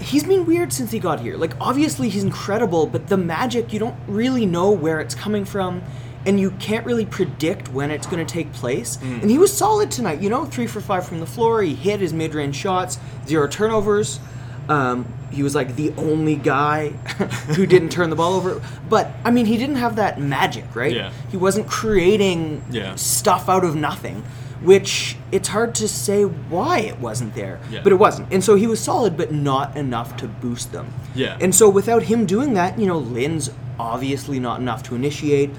He's 0.00 0.24
been 0.24 0.44
weird 0.46 0.72
since 0.72 0.90
he 0.90 0.98
got 0.98 1.20
here. 1.20 1.36
Like, 1.36 1.52
obviously, 1.60 2.08
he's 2.08 2.22
incredible, 2.22 2.86
but 2.86 3.06
the 3.08 3.16
magic, 3.16 3.72
you 3.72 3.78
don't 3.78 3.96
really 4.06 4.46
know 4.46 4.70
where 4.70 5.00
it's 5.00 5.14
coming 5.14 5.44
from, 5.44 5.82
and 6.26 6.38
you 6.38 6.50
can't 6.52 6.84
really 6.84 7.06
predict 7.06 7.68
when 7.72 7.90
it's 7.90 8.06
going 8.06 8.24
to 8.24 8.30
take 8.30 8.52
place. 8.52 8.98
And 9.02 9.30
he 9.30 9.38
was 9.38 9.56
solid 9.56 9.90
tonight, 9.90 10.20
you 10.20 10.28
know, 10.28 10.44
three 10.44 10.66
for 10.66 10.80
five 10.80 11.06
from 11.06 11.20
the 11.20 11.26
floor. 11.26 11.62
He 11.62 11.74
hit 11.74 12.00
his 12.00 12.12
mid 12.12 12.34
range 12.34 12.56
shots, 12.56 12.98
zero 13.26 13.46
turnovers. 13.48 14.20
Um, 14.68 15.06
he 15.30 15.42
was 15.44 15.54
like 15.54 15.76
the 15.76 15.92
only 15.96 16.34
guy 16.34 16.88
who 17.54 17.66
didn't 17.66 17.90
turn 17.90 18.10
the 18.10 18.16
ball 18.16 18.34
over. 18.34 18.60
But, 18.88 19.10
I 19.24 19.30
mean, 19.30 19.46
he 19.46 19.56
didn't 19.56 19.76
have 19.76 19.96
that 19.96 20.20
magic, 20.20 20.64
right? 20.74 20.92
Yeah. 20.92 21.12
He 21.30 21.36
wasn't 21.36 21.68
creating 21.68 22.62
Yeah. 22.70 22.96
stuff 22.96 23.48
out 23.48 23.64
of 23.64 23.76
nothing, 23.76 24.24
which 24.62 25.16
it's 25.32 25.48
hard 25.48 25.74
to 25.76 25.88
say 25.88 26.24
why 26.24 26.80
it 26.80 26.98
wasn't 26.98 27.34
there. 27.34 27.60
Yeah. 27.70 27.82
But 27.82 27.92
it 27.92 27.96
wasn't. 27.96 28.32
And 28.32 28.42
so 28.42 28.54
he 28.54 28.66
was 28.66 28.80
solid, 28.80 29.16
but 29.16 29.32
not 29.32 29.76
enough 29.76 30.16
to 30.18 30.28
boost 30.28 30.72
them. 30.72 30.92
Yeah. 31.14 31.38
And 31.40 31.54
so 31.54 31.68
without 31.68 32.04
him 32.04 32.26
doing 32.26 32.54
that, 32.54 32.78
you 32.78 32.86
know, 32.86 32.98
Lin's 32.98 33.50
obviously 33.78 34.40
not 34.40 34.60
enough 34.60 34.82
to 34.84 34.94
initiate. 34.94 35.50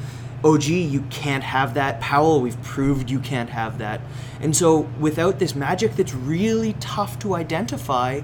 OG, 0.43 0.65
you 0.65 1.01
can't 1.09 1.43
have 1.43 1.73
that. 1.73 1.99
Powell, 1.99 2.41
we've 2.41 2.61
proved 2.61 3.09
you 3.09 3.19
can't 3.19 3.49
have 3.49 3.79
that. 3.79 4.01
And 4.39 4.55
so 4.55 4.81
without 4.99 5.39
this 5.39 5.55
magic 5.55 5.95
that's 5.95 6.13
really 6.13 6.73
tough 6.73 7.17
to 7.19 7.35
identify, 7.35 8.21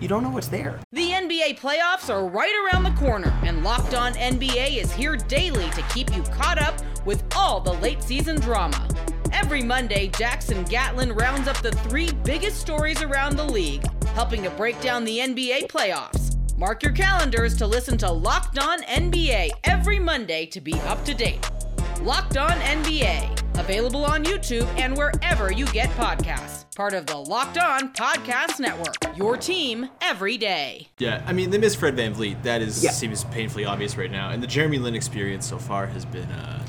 you 0.00 0.08
don't 0.08 0.22
know 0.22 0.30
what's 0.30 0.48
there. 0.48 0.78
The 0.92 1.10
NBA 1.10 1.58
playoffs 1.58 2.08
are 2.08 2.26
right 2.26 2.54
around 2.64 2.84
the 2.84 2.92
corner, 2.92 3.36
and 3.42 3.64
Locked 3.64 3.94
On 3.94 4.12
NBA 4.14 4.76
is 4.76 4.92
here 4.92 5.16
daily 5.16 5.68
to 5.70 5.82
keep 5.92 6.14
you 6.14 6.22
caught 6.22 6.60
up 6.60 6.80
with 7.04 7.24
all 7.34 7.60
the 7.60 7.72
late 7.74 8.02
season 8.02 8.38
drama. 8.40 8.86
Every 9.32 9.62
Monday, 9.62 10.08
Jackson 10.08 10.64
Gatlin 10.64 11.12
rounds 11.12 11.48
up 11.48 11.60
the 11.62 11.72
three 11.72 12.10
biggest 12.24 12.60
stories 12.60 13.02
around 13.02 13.36
the 13.36 13.44
league, 13.44 13.84
helping 14.08 14.42
to 14.42 14.50
break 14.50 14.80
down 14.80 15.04
the 15.04 15.18
NBA 15.18 15.68
playoffs. 15.68 16.36
Mark 16.58 16.82
your 16.82 16.92
calendars 16.92 17.56
to 17.56 17.66
listen 17.66 17.98
to 17.98 18.10
Locked 18.10 18.58
On 18.58 18.82
NBA 18.82 19.50
every 19.64 19.98
Monday 19.98 20.46
to 20.46 20.60
be 20.60 20.74
up 20.86 21.04
to 21.04 21.14
date. 21.14 21.48
Locked 22.00 22.36
On 22.36 22.50
NBA, 22.50 23.58
available 23.58 24.04
on 24.04 24.24
YouTube 24.24 24.66
and 24.78 24.96
wherever 24.96 25.52
you 25.52 25.66
get 25.66 25.88
podcasts. 25.90 26.64
Part 26.74 26.92
of 26.94 27.06
the 27.06 27.16
Locked 27.16 27.58
On 27.58 27.92
Podcast 27.94 28.58
Network. 28.60 28.96
Your 29.16 29.36
team 29.36 29.88
every 30.02 30.36
day. 30.36 30.88
Yeah, 30.98 31.22
I 31.26 31.32
mean 31.32 31.50
they 31.50 31.58
miss 31.58 31.74
Fred 31.74 31.96
VanVleet. 31.96 32.42
That 32.42 32.60
is 32.62 32.82
Yeah. 32.84 32.90
seems 32.90 33.24
painfully 33.24 33.64
obvious 33.64 33.96
right 33.96 34.10
now. 34.10 34.30
And 34.30 34.42
the 34.42 34.46
Jeremy 34.46 34.78
Lin 34.78 34.94
experience 34.94 35.46
so 35.46 35.58
far 35.58 35.86
has 35.86 36.04
been 36.04 36.30
uh, 36.30 36.62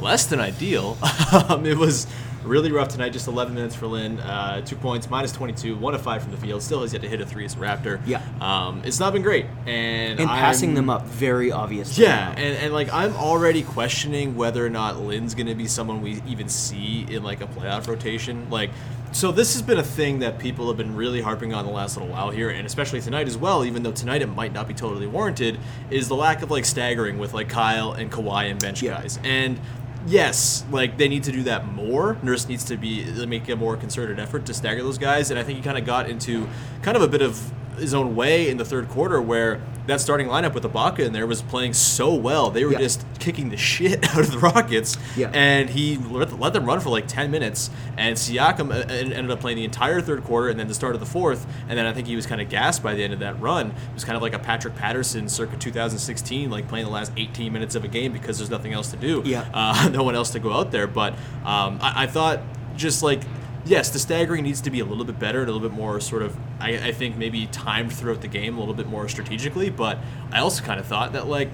less 0.00 0.26
than 0.26 0.40
ideal. 0.40 0.96
um, 1.48 1.64
it 1.66 1.76
was 1.76 2.06
really 2.44 2.70
rough 2.70 2.88
tonight. 2.88 3.08
Just 3.10 3.26
11 3.26 3.54
minutes 3.54 3.74
for 3.74 3.86
Lin, 3.86 4.20
uh, 4.20 4.60
two 4.60 4.76
points, 4.76 5.08
minus 5.08 5.32
22, 5.32 5.76
one 5.76 5.94
of 5.94 6.02
five 6.02 6.22
from 6.22 6.30
the 6.30 6.36
field. 6.36 6.62
Still 6.62 6.82
has 6.82 6.92
yet 6.92 7.00
to 7.02 7.08
hit 7.08 7.20
a 7.20 7.26
three 7.26 7.44
as 7.46 7.54
a 7.54 7.56
Raptor. 7.58 8.00
Yeah. 8.06 8.20
um, 8.40 8.82
it's 8.84 9.00
not 9.00 9.12
been 9.14 9.22
great. 9.22 9.46
And 9.66 10.20
And 10.20 10.28
passing 10.28 10.70
I'm- 10.70 10.74
them 10.76 10.90
up 10.90 11.06
very 11.06 11.50
obviously. 11.50 12.04
yeah, 12.04 12.30
and, 12.32 12.56
and 12.58 12.74
like 12.74 12.92
I'm 12.92 13.14
already 13.14 13.62
questioning 13.62 14.36
whether 14.36 14.64
or 14.64 14.68
not 14.70 15.00
Lin's 15.00 15.34
gonna 15.34 15.54
be 15.54 15.66
someone 15.66 16.02
we 16.02 16.20
even 16.26 16.48
see 16.50 17.06
in 17.08 17.22
like 17.22 17.40
a 17.40 17.46
playoff 17.46 17.88
rotation. 17.88 18.46
Like, 18.50 18.70
so 19.12 19.30
this 19.32 19.52
has 19.54 19.62
been 19.62 19.78
a 19.78 19.82
thing 19.84 20.18
that 20.18 20.38
people 20.40 20.66
have 20.68 20.76
been 20.76 20.96
really 20.96 21.20
harping 21.22 21.54
on 21.54 21.64
the 21.64 21.70
last 21.72 21.96
little 21.96 22.12
while 22.12 22.30
here, 22.30 22.50
and 22.50 22.66
especially 22.66 23.00
tonight 23.00 23.26
as 23.28 23.38
well. 23.38 23.64
Even 23.64 23.82
though 23.84 23.92
tonight 23.92 24.20
it 24.20 24.26
might 24.26 24.52
not 24.52 24.66
be 24.68 24.74
totally 24.74 25.06
warranted, 25.06 25.58
is 25.90 26.08
the 26.08 26.16
lack 26.16 26.42
of 26.42 26.50
like 26.50 26.64
staggering 26.66 27.16
with 27.18 27.32
like 27.32 27.48
Kyle 27.48 27.92
and 27.92 28.10
Kawhi 28.12 28.50
and 28.50 28.60
bench 28.60 28.82
Yeah. 28.82 29.00
guys. 29.00 29.18
And 29.24 29.58
yes, 30.06 30.64
like 30.70 30.98
they 30.98 31.08
need 31.08 31.24
to 31.24 31.32
do 31.32 31.42
that 31.44 31.66
more. 31.66 32.18
Nurse 32.22 32.48
needs 32.48 32.64
to 32.64 32.76
be 32.76 33.04
uh, 33.04 33.26
make 33.26 33.48
a 33.48 33.56
more 33.56 33.76
concerted 33.76 34.18
effort 34.18 34.46
to 34.46 34.54
stagger 34.54 34.82
those 34.82 34.98
guys, 34.98 35.30
and 35.30 35.38
I 35.38 35.42
think 35.42 35.58
he 35.58 35.64
kind 35.64 35.78
of 35.78 35.84
got 35.84 36.08
into 36.08 36.48
kind 36.82 36.96
of 36.96 37.02
a 37.02 37.08
bit 37.08 37.22
of 37.22 37.52
his 37.78 37.94
own 37.94 38.14
way 38.14 38.48
in 38.48 38.56
the 38.56 38.64
third 38.64 38.88
quarter 38.88 39.20
where 39.20 39.60
that 39.86 40.00
starting 40.00 40.28
lineup 40.28 40.54
with 40.54 40.64
Ibaka 40.64 41.00
in 41.00 41.12
there 41.12 41.26
was 41.26 41.42
playing 41.42 41.74
so 41.74 42.14
well. 42.14 42.50
They 42.50 42.64
were 42.64 42.72
Yeah. 42.72 42.78
just 42.78 43.04
kicking 43.18 43.50
the 43.50 43.56
shit 43.70 44.02
out 44.10 44.20
of 44.20 44.30
the 44.32 44.38
Rockets. 44.38 44.96
Yeah. 45.16 45.30
And 45.34 45.68
he 45.70 45.96
let, 45.98 46.30
them 46.54 46.64
run 46.64 46.80
for 46.80 46.88
like 46.90 47.06
10 47.06 47.30
minutes. 47.30 47.70
And 47.98 48.16
Siakam 48.16 48.70
uh, 48.72 48.90
ended 48.90 49.30
up 49.30 49.40
playing 49.40 49.56
the 49.56 49.64
entire 49.64 50.00
third 50.00 50.24
quarter 50.24 50.48
and 50.48 50.58
then 50.58 50.68
the 50.68 50.74
start 50.74 50.94
of 50.94 51.00
the 51.00 51.06
fourth. 51.06 51.46
And 51.68 51.78
then 51.78 51.84
I 51.86 51.92
think 51.92 52.06
he 52.06 52.16
was 52.16 52.26
kind 52.26 52.40
of 52.40 52.48
gassed 52.48 52.82
by 52.82 52.94
the 52.94 53.04
end 53.04 53.12
of 53.12 53.18
that 53.18 53.38
run. 53.40 53.68
It 53.68 53.74
was 53.94 54.04
kind 54.04 54.16
of 54.16 54.22
like 54.22 54.32
a 54.32 54.38
Patrick 54.38 54.74
Patterson 54.74 55.28
circa 55.28 55.56
2016, 55.56 56.50
like 56.50 56.66
playing 56.68 56.86
the 56.86 56.90
last 56.92 57.12
18 57.16 57.52
minutes 57.52 57.74
of 57.74 57.84
a 57.84 57.88
game 57.88 58.12
because 58.12 58.38
there's 58.38 58.50
nothing 58.50 58.72
else 58.72 58.90
to 58.92 58.96
do. 58.96 59.22
Yeah. 59.24 59.44
Uh, 59.52 59.88
no 59.92 60.02
one 60.02 60.14
else 60.14 60.30
to 60.30 60.38
go 60.38 60.52
out 60.52 60.70
there. 60.70 60.86
But 60.86 61.12
um, 61.44 61.78
I, 61.82 62.04
I 62.04 62.06
thought 62.06 62.40
just 62.76 63.02
like 63.02 63.20
yes, 63.64 63.90
the 63.90 63.98
staggering 63.98 64.44
needs 64.44 64.60
to 64.62 64.70
be 64.70 64.80
a 64.80 64.84
little 64.84 65.04
bit 65.04 65.18
better 65.18 65.40
and 65.40 65.48
a 65.48 65.52
little 65.52 65.68
bit 65.68 65.76
more 65.76 66.00
sort 66.00 66.22
of, 66.22 66.36
I, 66.60 66.88
I 66.88 66.92
think, 66.92 67.16
maybe 67.16 67.46
timed 67.46 67.92
throughout 67.92 68.20
the 68.20 68.28
game 68.28 68.56
a 68.56 68.60
little 68.60 68.74
bit 68.74 68.86
more 68.86 69.08
strategically. 69.08 69.70
But 69.70 69.98
I 70.32 70.40
also 70.40 70.62
kind 70.62 70.80
of 70.80 70.86
thought 70.86 71.12
that, 71.12 71.26
like, 71.26 71.50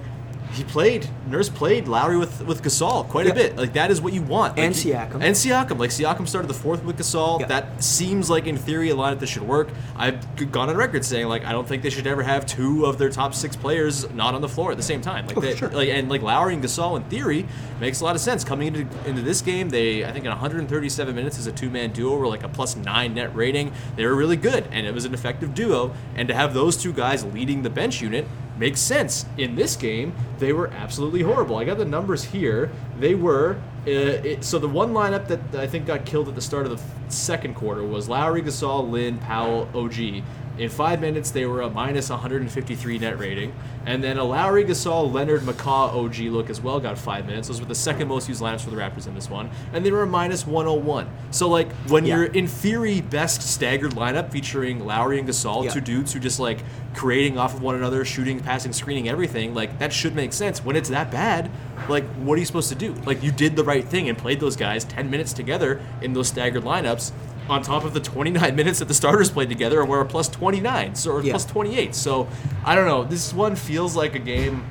he 0.53 0.63
played, 0.63 1.07
Nurse 1.27 1.49
played 1.49 1.87
Lowry 1.87 2.17
with, 2.17 2.41
with 2.45 2.61
Gasol 2.63 3.07
quite 3.07 3.25
Yeah. 3.25 3.31
a 3.31 3.35
bit. 3.35 3.55
Like, 3.57 3.73
that 3.73 3.89
is 3.91 4.01
what 4.01 4.13
you 4.13 4.21
want. 4.21 4.57
Like, 4.57 4.65
And 4.65 4.75
Siakam. 4.75 5.13
And 5.15 5.35
Siakam. 5.35 5.77
Like, 5.79 5.89
Siakam 5.91 6.27
started 6.27 6.47
the 6.47 6.53
fourth 6.53 6.83
with 6.83 6.97
Gasol. 6.97 7.39
Yeah. 7.39 7.45
That 7.47 7.83
seems 7.83 8.29
like, 8.29 8.47
in 8.47 8.57
theory, 8.57 8.89
a 8.89 8.95
lineup 8.95 9.19
that 9.19 9.27
should 9.27 9.43
work. 9.43 9.69
I've 9.95 10.51
gone 10.51 10.69
on 10.69 10.75
record 10.77 11.05
saying, 11.05 11.27
like, 11.27 11.45
I 11.45 11.51
don't 11.51 11.67
think 11.67 11.83
they 11.83 11.89
should 11.89 12.07
ever 12.07 12.23
have 12.23 12.45
two 12.45 12.85
of 12.85 12.97
their 12.97 13.09
top 13.09 13.33
six 13.33 13.55
players 13.55 14.09
not 14.11 14.33
on 14.35 14.41
the 14.41 14.49
floor 14.49 14.71
at 14.71 14.77
the 14.77 14.83
same 14.83 15.01
time. 15.01 15.27
Like, 15.27 15.37
Oh, 15.37 15.41
they, 15.41 15.55
sure. 15.55 15.69
like 15.69 15.89
and 15.89 16.09
like 16.09 16.21
Lowry 16.21 16.53
and 16.53 16.63
Gasol, 16.63 16.97
in 16.97 17.03
theory, 17.03 17.45
makes 17.79 18.01
a 18.01 18.03
lot 18.03 18.15
of 18.15 18.21
sense. 18.21 18.43
Coming 18.43 18.67
into 18.67 18.81
into 19.07 19.21
this 19.21 19.41
game, 19.41 19.69
they 19.69 20.03
I 20.05 20.11
think 20.11 20.25
in 20.25 20.31
137 20.31 21.15
minutes 21.15 21.37
as 21.39 21.47
a 21.47 21.51
two 21.51 21.69
man 21.69 21.91
duo 21.91 22.15
were 22.17 22.27
like 22.27 22.43
a 22.43 22.49
plus 22.49 22.75
nine 22.75 23.13
net 23.13 23.35
rating. 23.35 23.71
They 23.95 24.05
were 24.05 24.15
really 24.15 24.35
good, 24.35 24.67
and 24.71 24.85
it 24.85 24.93
was 24.93 25.05
an 25.05 25.13
effective 25.13 25.53
duo. 25.55 25.93
And 26.15 26.27
to 26.27 26.33
have 26.33 26.53
those 26.53 26.75
two 26.77 26.93
guys 26.93 27.23
leading 27.23 27.61
the 27.63 27.69
bench 27.69 28.01
unit 28.01 28.27
makes 28.61 28.79
sense. 28.79 29.25
In 29.39 29.55
this 29.55 29.75
game, 29.75 30.13
they 30.37 30.53
were 30.53 30.67
absolutely 30.67 31.23
horrible. 31.23 31.57
I 31.57 31.65
got 31.65 31.79
the 31.79 31.85
numbers 31.85 32.23
here. 32.23 32.71
They 32.99 33.15
were. 33.15 33.57
Uh, 33.87 34.21
it, 34.21 34.43
so 34.43 34.59
the 34.59 34.69
one 34.69 34.93
lineup 34.93 35.27
that 35.27 35.55
I 35.55 35.65
think 35.65 35.87
got 35.87 36.05
killed 36.05 36.29
at 36.29 36.35
the 36.35 36.41
start 36.41 36.67
of 36.67 36.77
the 36.77 37.11
second 37.11 37.55
quarter 37.55 37.83
was 37.83 38.07
Lowry, 38.07 38.43
Gasol, 38.43 38.87
Lin, 38.91 39.17
Powell, 39.17 39.67
OG. 39.73 40.23
In 40.57 40.69
five 40.69 40.99
minutes, 41.01 41.31
they 41.31 41.45
were 41.45 41.61
a 41.61 41.69
minus 41.69 42.09
153 42.09 42.99
net 42.99 43.17
rating. 43.17 43.53
And 43.85 44.03
then 44.03 44.17
a 44.17 44.23
Lowry, 44.23 44.63
Gasol, 44.63 45.11
Leonard, 45.11 45.41
McCaw, 45.41 45.93
OG 45.95 46.29
look 46.29 46.49
as 46.49 46.61
well 46.61 46.79
got 46.79 46.97
five 46.97 47.25
minutes. 47.25 47.47
Those 47.47 47.59
were 47.59 47.65
the 47.65 47.73
second 47.73 48.07
most 48.09 48.27
used 48.29 48.41
lineups 48.41 48.61
for 48.61 48.69
the 48.69 48.75
Raptors 48.75 49.07
in 49.07 49.15
this 49.15 49.29
one. 49.29 49.49
And 49.73 49.83
they 49.85 49.91
were 49.91 50.03
a 50.03 50.07
minus 50.07 50.45
101. 50.45 51.07
So, 51.31 51.47
like, 51.47 51.71
when 51.87 52.05
Yeah. 52.05 52.17
you're 52.17 52.25
in 52.25 52.47
theory 52.47 53.01
best 53.01 53.41
staggered 53.41 53.93
lineup 53.93 54.29
featuring 54.31 54.85
Lowry 54.85 55.17
and 55.19 55.27
Gasol, 55.27 55.63
Yeah. 55.63 55.71
two 55.71 55.81
dudes 55.81 56.13
who 56.13 56.19
just 56.19 56.39
like 56.39 56.59
creating 56.93 57.37
off 57.37 57.53
of 57.55 57.61
one 57.61 57.75
another, 57.75 58.03
shooting, 58.03 58.39
passing, 58.41 58.73
screening, 58.73 59.07
everything, 59.07 59.53
like, 59.55 59.79
that 59.79 59.93
should 59.93 60.13
make 60.15 60.33
sense. 60.33 60.63
When 60.63 60.75
it's 60.75 60.89
that 60.89 61.09
bad, 61.09 61.49
like, 61.87 62.03
what 62.17 62.35
are 62.35 62.39
you 62.39 62.45
supposed 62.45 62.69
to 62.69 62.75
do? 62.75 62.93
Like, 63.05 63.23
you 63.23 63.31
did 63.31 63.55
the 63.55 63.63
right 63.63 63.85
thing 63.85 64.09
and 64.09 64.17
played 64.17 64.41
those 64.41 64.57
guys 64.57 64.83
10 64.83 65.09
minutes 65.09 65.31
together 65.33 65.79
in 66.01 66.13
those 66.13 66.27
staggered 66.27 66.63
lineups 66.63 67.11
on 67.49 67.61
top 67.61 67.83
of 67.83 67.93
the 67.93 67.99
29 67.99 68.55
minutes 68.55 68.79
that 68.79 68.87
the 68.87 68.93
starters 68.93 69.29
played 69.29 69.49
together 69.49 69.81
and 69.81 69.89
were 69.89 70.01
a 70.01 70.05
plus 70.05 70.29
29 70.29 70.95
so, 70.95 71.11
or 71.11 71.21
Yeah. 71.23 71.31
plus 71.33 71.45
28 71.45 71.93
so 71.95 72.27
i 72.63 72.75
don't 72.75 72.85
know 72.87 73.03
this 73.03 73.33
one 73.33 73.55
feels 73.55 73.95
like 73.95 74.15
a 74.15 74.19
game 74.19 74.63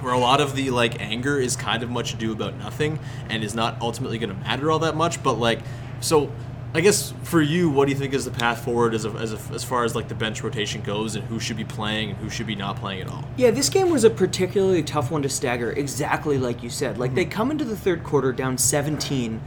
where 0.00 0.12
a 0.14 0.18
lot 0.18 0.40
of 0.40 0.54
the 0.54 0.70
like 0.70 1.00
anger 1.00 1.38
is 1.38 1.56
kind 1.56 1.82
of 1.82 1.90
much 1.90 2.14
ado 2.14 2.32
about 2.32 2.56
nothing 2.58 2.98
and 3.28 3.42
is 3.42 3.54
not 3.54 3.76
ultimately 3.80 4.18
going 4.18 4.30
to 4.30 4.36
matter 4.40 4.70
all 4.70 4.78
that 4.78 4.94
much 4.96 5.22
but 5.22 5.34
like 5.34 5.60
so 6.00 6.30
i 6.74 6.80
guess 6.80 7.12
for 7.22 7.40
you 7.42 7.68
what 7.70 7.86
do 7.86 7.92
you 7.92 7.98
think 7.98 8.14
is 8.14 8.24
the 8.24 8.30
path 8.30 8.62
forward 8.64 8.94
as, 8.94 9.04
a, 9.04 9.10
as, 9.12 9.32
a, 9.32 9.38
as 9.54 9.64
far 9.64 9.84
as 9.84 9.94
like 9.96 10.08
the 10.08 10.14
bench 10.14 10.42
rotation 10.42 10.80
goes 10.82 11.16
and 11.16 11.24
who 11.24 11.40
should 11.40 11.56
be 11.56 11.64
playing 11.64 12.10
and 12.10 12.18
who 12.18 12.28
should 12.30 12.46
be 12.46 12.54
not 12.54 12.76
playing 12.76 13.00
at 13.00 13.08
all 13.08 13.24
Yeah, 13.36 13.50
this 13.50 13.68
game 13.68 13.90
was 13.90 14.04
a 14.04 14.10
particularly 14.10 14.82
tough 14.82 15.10
one 15.10 15.22
to 15.22 15.28
stagger, 15.28 15.72
exactly 15.72 16.38
like 16.38 16.62
you 16.62 16.70
said. 16.70 16.98
Like, 16.98 17.14
they 17.14 17.24
Mm-hmm. 17.24 17.30
come 17.32 17.50
into 17.50 17.64
the 17.64 17.76
third 17.76 18.04
quarter 18.04 18.32
down 18.32 18.58
17. 18.58 19.40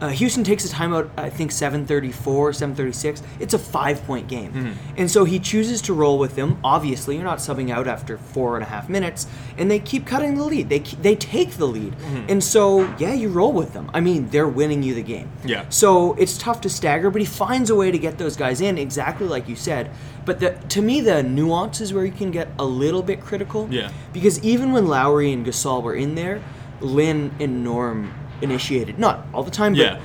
Uh, 0.00 0.08
Houston 0.08 0.44
takes 0.44 0.64
a 0.64 0.74
timeout, 0.74 1.10
I 1.16 1.28
think 1.28 1.52
734, 1.52 2.54
736. 2.54 3.22
It's 3.38 3.52
a 3.52 3.58
five 3.58 4.02
point 4.04 4.28
game. 4.28 4.52
Mm-hmm. 4.52 4.94
And 4.96 5.10
so 5.10 5.24
he 5.24 5.38
chooses 5.38 5.82
to 5.82 5.94
roll 5.94 6.18
with 6.18 6.36
them. 6.36 6.58
Obviously, 6.64 7.16
you're 7.16 7.24
not 7.24 7.38
subbing 7.38 7.70
out 7.70 7.86
after 7.86 8.16
four 8.16 8.56
and 8.56 8.64
a 8.64 8.68
half 8.68 8.88
minutes. 8.88 9.26
And 9.58 9.70
they 9.70 9.78
keep 9.78 10.06
cutting 10.06 10.36
the 10.36 10.44
lead. 10.44 10.70
They, 10.70 10.78
they 10.78 11.16
take 11.16 11.52
the 11.52 11.66
lead. 11.66 11.92
Mm-hmm. 11.92 12.26
And 12.30 12.42
so, 12.42 12.94
yeah, 12.98 13.12
you 13.12 13.28
roll 13.28 13.52
with 13.52 13.74
them. 13.74 13.90
I 13.92 14.00
mean, 14.00 14.30
they're 14.30 14.48
winning 14.48 14.82
you 14.82 14.94
the 14.94 15.02
game. 15.02 15.30
Yeah. 15.44 15.68
So 15.68 16.14
it's 16.14 16.38
tough 16.38 16.62
to 16.62 16.70
stagger, 16.70 17.10
but 17.10 17.20
he 17.20 17.26
finds 17.26 17.68
a 17.68 17.74
way 17.74 17.90
to 17.90 17.98
get 17.98 18.16
those 18.16 18.36
guys 18.36 18.60
in, 18.60 18.78
exactly 18.78 19.28
like 19.28 19.48
you 19.48 19.56
said. 19.56 19.90
But 20.24 20.40
the, 20.40 20.50
to 20.70 20.80
me, 20.80 21.00
the 21.00 21.22
nuance 21.22 21.80
is 21.80 21.92
where 21.92 22.04
you 22.04 22.12
can 22.12 22.30
get 22.30 22.48
a 22.58 22.64
little 22.64 23.02
bit 23.02 23.20
critical. 23.20 23.68
Yeah. 23.70 23.90
Because 24.12 24.42
even 24.42 24.72
when 24.72 24.86
Lowry 24.86 25.32
and 25.32 25.44
Gasol 25.44 25.82
were 25.82 25.94
in 25.94 26.14
there, 26.14 26.42
Lin 26.80 27.32
and 27.38 27.62
Norm 27.62 28.14
initiated. 28.42 28.98
Not 28.98 29.26
all 29.34 29.42
the 29.42 29.50
time, 29.50 29.72
but 29.72 29.78
Yeah. 29.80 29.98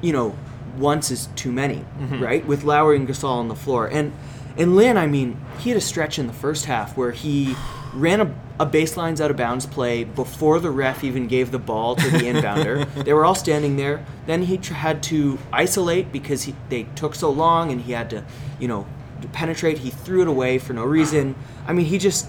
you 0.00 0.12
know, 0.12 0.34
once 0.78 1.10
is 1.10 1.28
too 1.36 1.52
many, 1.52 1.84
Mm-hmm. 2.00 2.22
right? 2.22 2.46
With 2.46 2.64
Lowry 2.64 2.96
and 2.96 3.08
Gasol 3.08 3.36
on 3.38 3.48
the 3.48 3.56
floor. 3.56 3.86
And 3.86 4.12
and 4.58 4.74
Lin, 4.76 4.96
I 4.96 5.06
mean, 5.06 5.40
he 5.58 5.70
had 5.70 5.76
a 5.76 5.80
stretch 5.80 6.18
in 6.18 6.26
the 6.26 6.32
first 6.32 6.64
half 6.66 6.96
where 6.96 7.12
he 7.12 7.54
ran 7.94 8.20
a, 8.20 8.34
a 8.58 8.66
baselines 8.66 9.20
out 9.20 9.30
of 9.30 9.36
bounds 9.36 9.64
play 9.64 10.04
before 10.04 10.58
the 10.60 10.70
ref 10.70 11.02
even 11.04 11.26
gave 11.28 11.50
the 11.50 11.58
ball 11.58 11.96
to 11.96 12.10
the 12.10 12.18
inbounder. 12.18 13.04
they 13.04 13.12
were 13.12 13.24
all 13.24 13.34
standing 13.34 13.76
there. 13.76 14.04
Then 14.26 14.42
he 14.42 14.58
tr- 14.58 14.74
had 14.74 15.02
to 15.04 15.38
isolate 15.52 16.12
because 16.12 16.42
he, 16.44 16.54
they 16.68 16.82
took 16.94 17.14
so 17.14 17.30
long 17.30 17.70
and 17.72 17.80
he 17.80 17.92
had 17.92 18.10
to, 18.10 18.24
you 18.58 18.68
know, 18.68 18.86
to 19.22 19.28
penetrate. 19.28 19.78
He 19.78 19.90
threw 19.90 20.20
it 20.22 20.28
away 20.28 20.58
for 20.58 20.72
no 20.72 20.84
reason. 20.84 21.34
I 21.66 21.72
mean, 21.72 21.86
he 21.86 21.96
just 21.98 22.28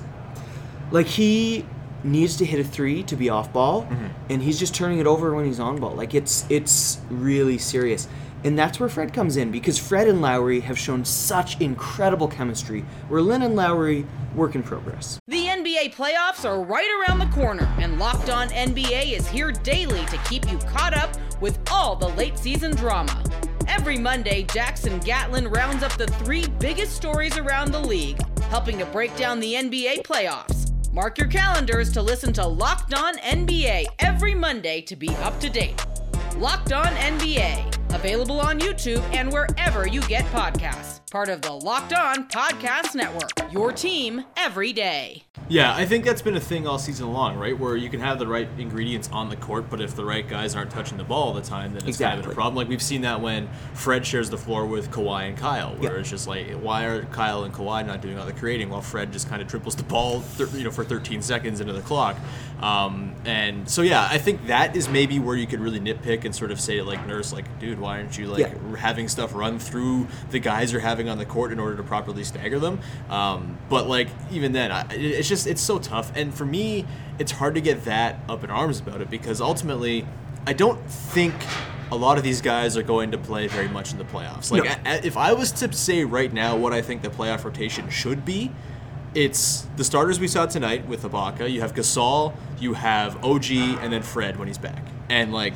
like 0.92 1.08
he 1.08 1.66
needs 2.04 2.38
to 2.38 2.46
hit 2.46 2.60
a 2.60 2.64
three 2.64 3.04
to 3.04 3.16
be 3.16 3.30
off 3.30 3.52
ball 3.54 3.84
mm-hmm. 3.84 4.08
and 4.30 4.42
he's 4.42 4.60
just 4.60 4.74
turning 4.74 5.00
it 5.00 5.08
over 5.08 5.34
when 5.34 5.46
he's 5.46 5.60
on 5.60 5.80
ball 5.80 5.94
like 5.94 6.14
it's 6.14 6.46
it's 6.50 7.00
really 7.10 7.58
serious 7.58 8.08
and 8.44 8.58
that's 8.58 8.80
where 8.80 8.90
Fred 8.90 9.14
comes 9.14 9.38
in 9.38 9.52
because 9.52 9.78
Fred 9.78 10.08
and 10.08 10.20
Lowry 10.20 10.62
have 10.62 10.78
shown 10.78 11.06
such 11.06 11.62
incredible 11.62 12.28
chemistry 12.28 12.82
where 13.08 13.22
Lin 13.22 13.44
and 13.44 13.56
Lowry 13.56 14.06
work 14.36 14.56
in 14.56 14.64
progress 14.64 15.20
The 15.28 15.46
NBA 15.46 15.94
playoffs 15.94 16.44
are 16.46 16.64
right 16.64 16.90
around 17.00 17.20
the 17.20 17.28
corner, 17.28 17.72
and 17.80 18.00
Locked 18.00 18.30
On 18.30 18.50
NBA 18.50 19.14
is 19.14 19.28
here 19.28 19.52
daily 19.52 20.06
to 20.06 20.18
keep 20.30 20.50
you 20.52 20.58
caught 20.60 20.94
up 20.96 21.16
with 21.40 21.60
all 21.72 21.96
the 21.96 22.10
late 22.10 22.38
season 22.38 22.76
drama. 22.76 23.24
Every 23.68 23.98
Monday, 23.98 24.44
Jackson 24.44 25.00
Gatlin 25.00 25.48
rounds 25.48 25.84
up 25.84 25.94
the 25.94 26.08
three 26.08 26.48
biggest 26.60 26.96
stories 26.96 27.38
around 27.38 27.72
the 27.72 27.80
league, 27.80 28.20
helping 28.44 28.78
to 28.80 28.86
break 28.86 29.16
down 29.16 29.40
the 29.40 29.54
NBA 29.54 30.04
playoffs. 30.04 30.61
Mark 30.94 31.18
your 31.18 31.28
calendars 31.28 31.90
to 31.94 32.02
listen 32.02 32.34
to 32.34 32.46
Locked 32.46 32.94
On 32.94 33.16
NBA 33.20 33.86
every 34.00 34.36
Monday 34.36 34.82
to 34.82 34.98
be 34.98 35.08
up 35.22 35.40
to 35.40 35.50
date. 35.50 35.86
Locked 36.36 36.74
On 36.74 36.86
NBA, 36.86 37.94
available 37.96 38.42
on 38.42 38.60
YouTube 38.60 39.02
and 39.14 39.32
wherever 39.32 39.88
you 39.88 40.02
get 40.02 40.26
podcasts. 40.26 41.01
Part 41.12 41.28
of 41.28 41.42
the 41.42 41.52
Locked 41.52 41.92
On 41.92 42.26
Podcast 42.30 42.96
Network. 42.96 43.32
Your 43.52 43.74
team 43.74 44.24
every 44.38 44.72
day. 44.72 45.24
Yeah, 45.50 45.76
I 45.76 45.86
think 45.86 46.06
that's 46.06 46.22
been 46.22 46.38
a 46.38 46.40
thing 46.40 46.66
all 46.66 46.80
season 46.80 47.12
long, 47.12 47.36
right? 47.38 47.58
Where 47.60 47.76
you 47.76 47.90
can 47.90 48.00
have 48.00 48.18
the 48.18 48.28
right 48.28 48.48
ingredients 48.58 49.10
on 49.12 49.28
the 49.28 49.36
court, 49.36 49.66
but 49.70 49.82
if 49.82 49.94
the 49.98 50.06
right 50.06 50.26
guys 50.26 50.56
aren't 50.56 50.72
touching 50.72 50.98
the 50.98 51.04
ball 51.04 51.24
all 51.24 51.34
the 51.34 51.42
time, 51.42 51.74
then 51.74 51.86
it's 51.86 51.98
kind 51.98 52.14
of 52.14 52.20
Exactly. 52.20 52.32
a 52.32 52.36
problem. 52.36 52.56
Like 52.56 52.70
we've 52.70 52.82
seen 52.82 53.02
that 53.02 53.20
when 53.20 53.50
Fred 53.74 54.06
shares 54.06 54.30
the 54.30 54.38
floor 54.38 54.66
with 54.66 54.90
Kawhi 54.92 55.28
and 55.28 55.38
Kyle, 55.38 55.76
where 55.76 55.96
Yeah. 55.96 56.00
it's 56.00 56.10
just 56.10 56.28
like, 56.28 56.50
why 56.52 56.86
are 56.86 57.04
Kyle 57.06 57.44
and 57.44 57.54
Kawhi 57.54 57.86
not 57.86 58.00
doing 58.02 58.18
all 58.18 58.26
the 58.26 58.32
creating 58.32 58.70
while 58.70 58.82
Fred 58.82 59.12
just 59.12 59.28
kind 59.28 59.42
of 59.42 59.50
triples 59.50 59.76
the 59.76 59.84
ball, 59.84 60.22
thir- 60.22 60.48
you 60.58 60.64
know, 60.64 60.72
for 60.72 60.86
13 60.86 61.22
seconds 61.22 61.60
into 61.60 61.74
the 61.74 61.82
clock? 61.82 62.16
Um, 62.62 63.16
and 63.26 63.68
so 63.70 63.82
yeah, 63.82 64.08
I 64.10 64.18
think 64.20 64.48
that 64.48 64.78
is 64.78 64.88
maybe 64.88 65.20
where 65.20 65.36
you 65.36 65.48
could 65.48 65.60
really 65.60 65.80
nitpick 65.82 66.24
and 66.24 66.34
sort 66.34 66.52
of 66.52 66.62
say 66.62 66.82
like 66.82 67.06
Nurse, 67.06 67.34
like, 67.34 67.60
dude, 67.60 67.80
why 67.80 67.98
aren't 67.98 68.18
you 68.18 68.28
like 68.28 68.40
Yeah. 68.72 68.78
having 68.78 69.10
stuff 69.10 69.36
run 69.36 69.60
through 69.60 70.08
the 70.30 70.40
guys 70.40 70.72
you're 70.72 70.80
having 70.80 71.01
on 71.10 71.18
the 71.18 71.26
court 71.26 71.52
in 71.52 71.60
order 71.60 71.76
to 71.78 71.84
properly 71.84 72.24
stagger 72.24 72.60
them. 72.60 72.80
Um, 73.10 73.58
but 73.70 73.88
like 73.88 74.10
even 74.32 74.52
then, 74.52 74.72
I, 74.72 74.86
it's 74.92 75.28
just 75.30 75.48
it's 75.48 75.62
so 75.62 75.80
tough. 75.80 76.12
And 76.16 76.34
for 76.34 76.46
me, 76.46 76.86
it's 77.20 77.32
hard 77.32 77.56
to 77.56 77.62
get 77.62 77.86
that 77.86 78.20
up 78.30 78.44
in 78.44 78.50
arms 78.50 78.80
about 78.80 79.02
it 79.02 79.10
because 79.10 79.42
ultimately, 79.42 80.06
I 80.48 80.54
don't 80.54 80.84
think 80.90 81.34
a 81.92 81.96
lot 81.96 82.18
of 82.18 82.24
these 82.24 82.40
guys 82.42 82.78
are 82.78 82.84
going 82.84 83.12
to 83.12 83.18
play 83.18 83.48
very 83.48 83.68
much 83.68 83.92
in 83.92 83.98
the 83.98 84.06
playoffs. 84.06 84.50
Like 84.52 84.64
No. 84.64 84.76
a- 84.86 85.06
if 85.06 85.18
I 85.18 85.34
was 85.34 85.52
to 85.54 85.72
say 85.74 86.06
right 86.06 86.32
now 86.32 86.56
what 86.56 86.72
I 86.74 86.82
think 86.82 87.02
the 87.02 87.10
playoff 87.10 87.44
rotation 87.44 87.90
should 87.90 88.24
be. 88.26 88.52
It's 89.14 89.68
the 89.76 89.84
starters 89.84 90.22
we 90.22 90.30
saw 90.30 90.46
tonight 90.46 90.88
with 90.88 91.04
Ibaka. 91.04 91.52
You 91.52 91.60
have 91.60 91.74
Gasol, 91.76 92.34
you 92.62 92.76
have 92.76 93.22
OG, 93.26 93.52
and 93.82 93.92
then 93.92 94.04
Fred 94.04 94.40
when 94.40 94.48
he's 94.48 94.58
back. 94.58 94.86
And 95.10 95.34
like 95.34 95.54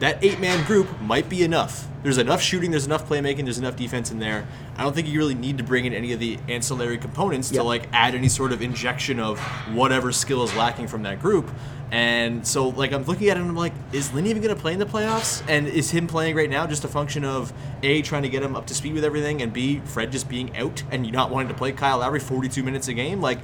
that 0.00 0.22
eight 0.24 0.38
man 0.40 0.64
group 0.66 1.00
might 1.00 1.28
be 1.28 1.42
enough. 1.42 1.86
There's 2.02 2.18
enough 2.18 2.40
shooting, 2.40 2.70
there's 2.70 2.86
enough 2.86 3.08
playmaking, 3.08 3.44
there's 3.44 3.58
enough 3.58 3.74
defense 3.74 4.10
in 4.12 4.20
there. 4.20 4.46
I 4.76 4.82
don't 4.84 4.94
think 4.94 5.08
you 5.08 5.18
really 5.18 5.34
need 5.34 5.58
to 5.58 5.64
bring 5.64 5.84
in 5.84 5.92
any 5.92 6.12
of 6.12 6.20
the 6.20 6.38
ancillary 6.48 6.96
components 6.98 7.50
Yeah. 7.50 7.58
to 7.60 7.64
like 7.64 7.88
add 7.92 8.14
any 8.14 8.28
sort 8.28 8.52
of 8.52 8.62
injection 8.62 9.18
of 9.18 9.40
whatever 9.74 10.12
skill 10.12 10.44
is 10.44 10.54
lacking 10.54 10.86
from 10.86 11.02
that 11.02 11.20
group. 11.20 11.50
And 11.90 12.46
so 12.46 12.68
like 12.68 12.92
I'm 12.92 13.02
looking 13.04 13.28
at 13.30 13.36
it 13.36 13.40
and 13.40 13.48
I'm 13.50 13.56
like, 13.56 13.72
is 13.92 14.12
Lin 14.12 14.26
even 14.26 14.40
gonna 14.42 14.54
play 14.54 14.72
in 14.74 14.78
the 14.78 14.86
playoffs? 14.86 15.42
And 15.48 15.66
is 15.66 15.90
him 15.90 16.06
playing 16.06 16.36
right 16.36 16.48
now 16.50 16.66
just 16.66 16.84
a 16.84 16.88
function 16.88 17.24
of 17.24 17.52
A 17.82 18.02
trying 18.02 18.22
to 18.22 18.28
get 18.28 18.42
him 18.42 18.54
up 18.54 18.66
to 18.66 18.74
speed 18.74 18.94
with 18.94 19.04
everything 19.04 19.42
and 19.42 19.52
B 19.52 19.80
Fred 19.84 20.12
just 20.12 20.28
being 20.28 20.56
out 20.56 20.82
and 20.92 21.04
you 21.04 21.10
not 21.12 21.30
wanting 21.30 21.48
to 21.48 21.54
play 21.54 21.72
Kyle 21.72 21.98
Lowry 21.98 22.20
42 22.20 22.62
minutes 22.62 22.86
a 22.88 22.94
game? 22.94 23.20
Like 23.20 23.38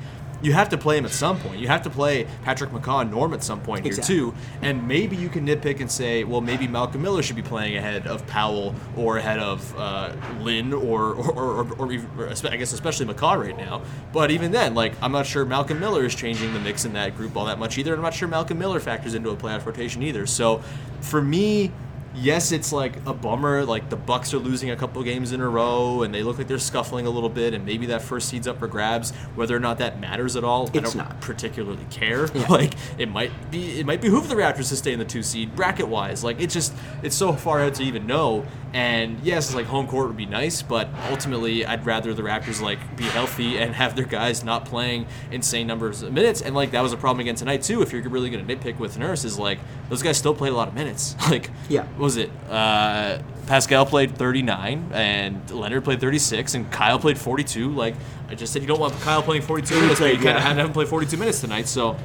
you 0.44 0.52
have 0.52 0.68
to 0.68 0.78
play 0.78 0.98
him 0.98 1.06
at 1.06 1.10
some 1.10 1.40
point. 1.40 1.58
You 1.58 1.68
have 1.68 1.82
to 1.82 1.90
play 1.90 2.26
Patrick 2.42 2.70
McCaw 2.70 3.00
and 3.00 3.10
Norm 3.10 3.32
at 3.32 3.42
some 3.42 3.62
point 3.62 3.84
here 3.84 3.94
too. 3.94 4.34
And 4.60 4.86
maybe 4.86 5.16
you 5.16 5.30
can 5.30 5.46
nitpick 5.46 5.80
and 5.80 5.90
say, 5.90 6.22
well, 6.22 6.42
maybe 6.42 6.68
Malcolm 6.68 7.00
Miller 7.00 7.22
should 7.22 7.36
be 7.36 7.42
playing 7.42 7.76
ahead 7.76 8.06
of 8.06 8.26
Powell 8.26 8.74
or 8.96 9.16
ahead 9.16 9.38
of 9.38 9.74
uh, 9.78 10.12
Lin 10.40 10.72
or 10.72 11.14
or, 11.14 11.32
or, 11.32 11.72
or, 11.78 11.92
or 12.18 12.28
I 12.28 12.56
guess 12.56 12.72
especially 12.72 13.06
McCaw 13.06 13.40
right 13.40 13.56
now. 13.56 13.82
But 14.12 14.30
even 14.30 14.52
then, 14.52 14.74
like 14.74 14.92
I'm 15.02 15.12
not 15.12 15.26
sure 15.26 15.46
Malcolm 15.46 15.80
Miller 15.80 16.04
is 16.04 16.14
changing 16.14 16.52
the 16.52 16.60
mix 16.60 16.84
in 16.84 16.92
that 16.92 17.16
group 17.16 17.36
all 17.36 17.46
that 17.46 17.58
much 17.58 17.78
either. 17.78 17.94
I'm 17.94 18.02
not 18.02 18.14
sure 18.14 18.28
Malcolm 18.28 18.58
Miller 18.58 18.80
factors 18.80 19.14
into 19.14 19.30
a 19.30 19.36
playoff 19.36 19.64
rotation 19.64 20.02
either. 20.02 20.26
So 20.26 20.62
for 21.00 21.22
me, 21.22 21.72
yes, 22.14 22.52
it's 22.52 22.72
like 22.72 22.96
a 23.06 23.12
bummer. 23.12 23.64
Like 23.64 23.90
the 23.90 23.96
Bucks 23.96 24.32
are 24.34 24.38
losing 24.38 24.70
a 24.70 24.76
couple 24.76 25.02
games 25.02 25.32
in 25.32 25.40
a 25.40 25.48
row, 25.48 26.02
and 26.02 26.14
they 26.14 26.22
look 26.22 26.38
like 26.38 26.46
they're 26.48 26.58
scuffling 26.58 27.06
a 27.06 27.10
little 27.10 27.28
bit, 27.28 27.54
and 27.54 27.64
maybe 27.64 27.86
that 27.86 28.02
first 28.02 28.28
seed's 28.28 28.46
up 28.48 28.58
for 28.58 28.66
grabs. 28.68 29.12
Whether 29.34 29.56
or 29.56 29.60
not 29.60 29.78
that 29.78 30.00
matters 30.00 30.36
at 30.36 30.44
all, 30.44 30.68
I 30.74 30.80
don't 30.80 30.94
not. 30.96 31.20
particularly 31.20 31.84
care. 31.90 32.28
Yeah. 32.34 32.46
Like 32.48 32.74
it 32.98 33.08
might 33.08 33.50
be, 33.50 33.78
it 33.78 33.86
might 33.86 34.00
behoove 34.00 34.28
the 34.28 34.34
Raptors 34.34 34.68
to 34.70 34.76
stay 34.76 34.92
in 34.92 34.98
the 34.98 35.04
two 35.04 35.22
seed 35.22 35.54
bracket 35.54 35.86
wise. 35.86 36.24
Like 36.24 36.40
it's 36.40 36.52
just, 36.52 36.74
it's 37.02 37.14
so 37.14 37.32
far 37.32 37.60
out 37.60 37.74
to 37.74 37.82
even 37.84 38.06
know. 38.06 38.44
And 38.72 39.20
yes, 39.20 39.54
like 39.54 39.66
home 39.66 39.86
court 39.86 40.08
would 40.08 40.16
be 40.16 40.26
nice, 40.26 40.60
but 40.62 40.88
ultimately, 41.10 41.64
I'd 41.64 41.86
rather 41.86 42.12
the 42.12 42.22
Raptors 42.22 42.60
like 42.60 42.96
be 42.96 43.04
healthy 43.04 43.58
and 43.58 43.72
have 43.76 43.94
their 43.94 44.04
guys 44.04 44.42
not 44.42 44.64
playing 44.64 45.06
insane 45.30 45.68
numbers 45.68 46.02
of 46.02 46.12
minutes. 46.12 46.42
And 46.42 46.56
like 46.56 46.72
that 46.72 46.80
was 46.82 46.92
a 46.92 46.96
problem 46.96 47.20
again 47.20 47.36
tonight 47.36 47.62
too. 47.62 47.82
If 47.82 47.92
you're 47.92 48.02
really 48.08 48.30
going 48.30 48.44
to 48.44 48.56
nitpick 48.56 48.78
with 48.80 48.98
Nurse, 48.98 49.24
is 49.24 49.38
like 49.38 49.60
those 49.90 50.02
guys 50.02 50.18
still 50.18 50.34
played 50.34 50.52
a 50.52 50.56
lot 50.56 50.66
of 50.68 50.74
minutes. 50.74 51.14
Like 51.30 51.50
Yeah. 51.68 51.86
Was 52.04 52.18
it? 52.18 52.30
Uh, 52.50 53.18
Pascal 53.46 53.86
played 53.86 54.16
39, 54.16 54.90
and 54.92 55.50
Leonard 55.50 55.84
played 55.84 56.00
36, 56.00 56.54
and 56.54 56.70
Kyle 56.70 56.98
played 56.98 57.16
42. 57.16 57.70
Like 57.70 57.94
I 58.28 58.34
just 58.34 58.52
said, 58.52 58.60
you 58.62 58.68
don't 58.68 58.78
want 58.80 58.92
Kyle 59.00 59.22
playing 59.22 59.40
42 59.42 59.80
minutes, 59.80 60.00
but 60.00 60.12
you 60.12 60.16
kind 60.22 60.36
of 60.36 60.42
had 60.42 60.56
have 60.56 60.66
him 60.66 60.72
play 60.74 60.84
42 60.84 61.16
minutes 61.16 61.40
tonight. 61.40 61.66
So 61.66 61.96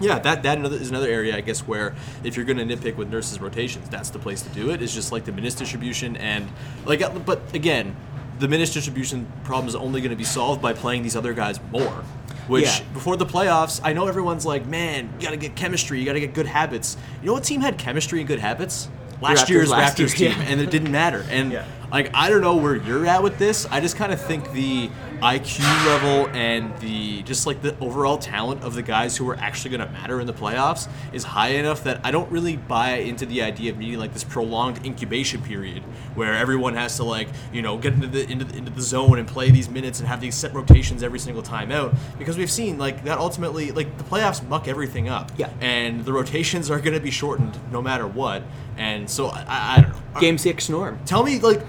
yeah, 0.00 0.18
that 0.20 0.42
that 0.44 0.56
another, 0.58 0.76
is 0.76 0.88
another 0.88 1.08
area 1.08 1.36
I 1.36 1.42
guess 1.42 1.60
where 1.66 1.94
if 2.24 2.36
you're 2.36 2.46
going 2.46 2.56
to 2.56 2.64
nitpick 2.76 2.96
with 2.96 3.10
Nurse's 3.10 3.38
rotations, 3.40 3.88
that's 3.90 4.08
the 4.08 4.18
place 4.18 4.40
to 4.42 4.48
do 4.50 4.70
it. 4.70 4.74
it. 4.76 4.82
Is 4.82 4.94
just 4.94 5.12
like 5.12 5.26
the 5.26 5.32
minutes 5.32 5.54
distribution 5.54 6.16
and 6.16 6.48
like, 6.86 7.02
uh, 7.02 7.10
but 7.10 7.54
again, 7.54 7.94
the 8.38 8.48
minutes 8.48 8.72
distribution 8.72 9.30
problem 9.44 9.68
is 9.68 9.74
only 9.74 10.00
going 10.00 10.10
to 10.10 10.16
be 10.16 10.24
solved 10.24 10.62
by 10.62 10.72
playing 10.72 11.02
these 11.02 11.16
other 11.16 11.34
guys 11.34 11.60
more. 11.70 12.04
Which 12.48 12.64
Yeah. 12.64 12.84
before 12.94 13.16
the 13.16 13.26
playoffs, 13.26 13.80
I 13.82 13.92
know 13.92 14.06
everyone's 14.06 14.46
like, 14.46 14.66
man, 14.66 15.10
you 15.18 15.24
got 15.26 15.32
to 15.32 15.36
get 15.36 15.56
chemistry, 15.56 15.98
you 15.98 16.06
got 16.06 16.12
to 16.14 16.20
get 16.20 16.32
good 16.32 16.46
habits. 16.46 16.96
You 17.20 17.26
know 17.26 17.32
what 17.32 17.44
team 17.44 17.60
had 17.60 17.76
chemistry 17.76 18.20
and 18.20 18.28
good 18.28 18.38
habits? 18.38 18.88
Last 19.20 19.46
Raptors 19.46 19.48
year's 19.48 19.70
last 19.70 19.98
Raptors 19.98 20.18
year, 20.18 20.30
team, 20.32 20.40
yeah. 20.40 20.48
and 20.48 20.60
it 20.60 20.70
didn't 20.70 20.92
matter. 20.92 21.24
And 21.30 21.52
Yeah. 21.56 21.64
like 21.90 22.10
I 22.14 22.28
don't 22.28 22.40
know 22.42 22.56
where 22.56 22.76
you're 22.76 23.06
at 23.06 23.22
with 23.22 23.38
this. 23.38 23.66
I 23.70 23.80
just 23.80 23.96
kind 23.96 24.12
of 24.12 24.20
think 24.20 24.52
the 24.52 24.90
IQ 25.22 25.60
level 25.86 26.28
and 26.34 26.76
the 26.80 27.22
just 27.22 27.46
like 27.46 27.62
the 27.62 27.78
overall 27.78 28.18
talent 28.18 28.62
of 28.62 28.74
the 28.74 28.82
guys 28.82 29.16
who 29.16 29.28
are 29.28 29.36
actually 29.36 29.76
going 29.76 29.86
to 29.86 29.92
matter 29.92 30.20
in 30.20 30.26
the 30.26 30.32
playoffs 30.32 30.88
is 31.12 31.24
high 31.24 31.50
enough 31.50 31.84
that 31.84 32.00
I 32.04 32.10
don't 32.10 32.30
really 32.30 32.56
buy 32.56 32.96
into 32.96 33.24
the 33.24 33.42
idea 33.42 33.72
of 33.72 33.78
needing 33.78 33.98
like 33.98 34.12
this 34.12 34.24
prolonged 34.24 34.84
incubation 34.84 35.42
period 35.42 35.82
where 36.14 36.34
everyone 36.34 36.74
has 36.74 36.96
to 36.96 37.04
like 37.04 37.28
you 37.52 37.62
know 37.62 37.78
get 37.78 37.94
into 37.94 38.06
the 38.06 38.30
into 38.30 38.44
the, 38.44 38.56
into 38.56 38.70
the 38.70 38.82
zone 38.82 39.18
and 39.18 39.26
play 39.26 39.50
these 39.50 39.68
minutes 39.68 40.00
and 40.00 40.08
have 40.08 40.20
these 40.20 40.34
set 40.34 40.52
rotations 40.54 41.02
every 41.02 41.18
single 41.18 41.42
time 41.42 41.72
out 41.72 41.94
because 42.18 42.36
we've 42.36 42.50
seen 42.50 42.78
like 42.78 43.04
that 43.04 43.18
ultimately 43.18 43.72
like 43.72 43.96
the 43.98 44.04
playoffs 44.04 44.46
muck 44.48 44.68
everything 44.68 45.08
up 45.08 45.32
Yeah. 45.36 45.50
and 45.60 46.04
the 46.04 46.12
rotations 46.12 46.70
are 46.70 46.78
going 46.78 46.94
to 46.94 47.00
be 47.00 47.10
shortened 47.10 47.58
no 47.72 47.80
matter 47.80 48.06
what 48.06 48.42
and 48.76 49.08
so 49.08 49.28
I, 49.28 49.44
I, 49.48 49.80
don't 49.80 49.90
know 49.90 50.06
Game 50.20 50.38
six 50.38 50.68
norm. 50.68 50.98
Tell 51.04 51.22
me, 51.22 51.38
like, 51.40 51.60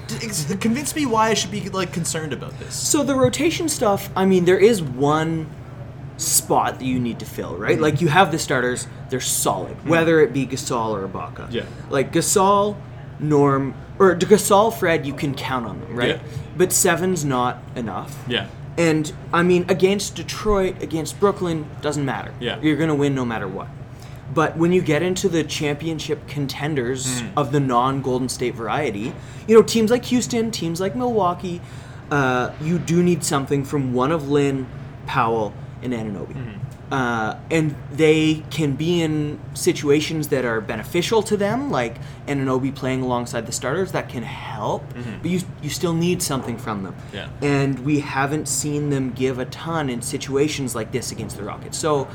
convince 0.62 0.96
me 0.96 1.06
why 1.06 1.30
I 1.30 1.34
should 1.34 1.52
be 1.52 1.68
like 1.70 1.92
concerned 1.92 2.32
about 2.32 2.58
this. 2.60 2.76
So 2.76 3.04
the 3.04 3.14
rotation 3.16 3.37
stuff, 3.42 4.10
I 4.16 4.26
mean, 4.26 4.46
there 4.46 4.58
is 4.60 4.82
one 4.82 5.50
spot 6.18 6.80
that 6.80 6.86
you 6.86 7.00
need 7.00 7.20
to 7.20 7.26
fill, 7.26 7.52
Mm-hmm. 7.54 7.62
right? 7.62 7.80
Like 7.80 8.02
you 8.02 8.08
have 8.08 8.32
the 8.32 8.40
starters, 8.40 8.88
they're 9.10 9.20
solid, 9.22 9.88
whether 9.88 10.20
it 10.22 10.34
be 10.34 10.46
Gasol 10.48 10.90
or 10.92 11.08
Ibaka. 11.08 11.52
Yeah. 11.52 11.66
Like 11.90 12.12
Gasol, 12.12 12.76
Norm, 13.20 13.74
or 14.00 14.16
Gasol, 14.16 14.74
Fred, 14.78 15.06
you 15.06 15.14
can 15.14 15.34
count 15.36 15.66
on 15.66 15.80
them, 15.80 15.96
right? 15.96 16.10
Yeah. 16.16 16.22
But 16.58 16.74
seven's 16.74 17.24
not 17.24 17.60
enough. 17.76 18.18
Yeah, 18.28 18.48
And 18.78 19.12
I 19.32 19.44
mean, 19.44 19.66
against 19.70 20.16
Detroit, 20.16 20.82
against 20.82 21.20
Brooklyn, 21.20 21.68
doesn't 21.82 22.04
matter. 22.06 22.34
Yeah. 22.40 22.60
You're 22.62 22.78
going 22.78 22.90
to 22.90 22.96
win 22.96 23.14
no 23.16 23.26
matter 23.26 23.48
what. 23.48 23.68
But 24.34 24.58
when 24.58 24.72
you 24.74 24.82
get 24.82 25.02
into 25.04 25.30
the 25.30 25.44
championship 25.44 26.28
contenders 26.28 27.22
Hmm. 27.22 27.28
of 27.38 27.52
the 27.52 27.60
non 27.60 28.02
Golden 28.02 28.28
State 28.28 28.56
variety, 28.56 29.14
you 29.48 29.56
know, 29.56 29.62
teams 29.62 29.90
like 29.90 30.04
Houston, 30.06 30.52
teams 30.52 30.82
like 30.82 30.96
Milwaukee, 30.96 31.62
uh, 32.12 32.54
you 32.62 32.80
do 32.80 33.04
need 33.04 33.24
something 33.24 33.64
from 33.64 33.94
one 33.94 34.12
of 34.12 34.30
Lin, 34.30 34.68
Powell, 35.06 35.54
and 35.82 35.94
Anunoby. 35.94 36.34
Hmm. 36.34 36.68
Uh, 36.92 37.38
and 37.52 37.76
they 37.92 38.46
can 38.50 38.74
be 38.74 39.02
in 39.02 39.38
situations 39.54 40.30
that 40.30 40.46
are 40.46 40.62
beneficial 40.62 41.22
to 41.22 41.36
them, 41.36 41.70
like 41.70 41.98
Anunoby 42.28 42.74
playing 42.74 43.02
alongside 43.02 43.46
the 43.46 43.52
starters, 43.52 43.92
that 43.92 44.08
can 44.08 44.24
help. 44.24 44.84
But 45.22 45.32
you, 45.32 45.42
you 45.62 45.70
still 45.70 45.94
need 45.94 46.22
something 46.22 46.58
from 46.58 46.84
them. 46.84 46.94
Mm-hmm. 46.94 47.16
Yeah. 47.16 47.30
And 47.42 47.80
we 47.80 48.00
haven't 48.00 48.48
seen 48.48 48.90
them 48.90 49.12
give 49.12 49.38
a 49.38 49.46
ton 49.46 49.90
in 49.90 50.02
situations 50.02 50.76
like 50.76 50.94
this 50.94 51.12
against 51.12 51.36
the 51.36 51.44
Rockets. 51.44 51.78
So, 51.78 52.08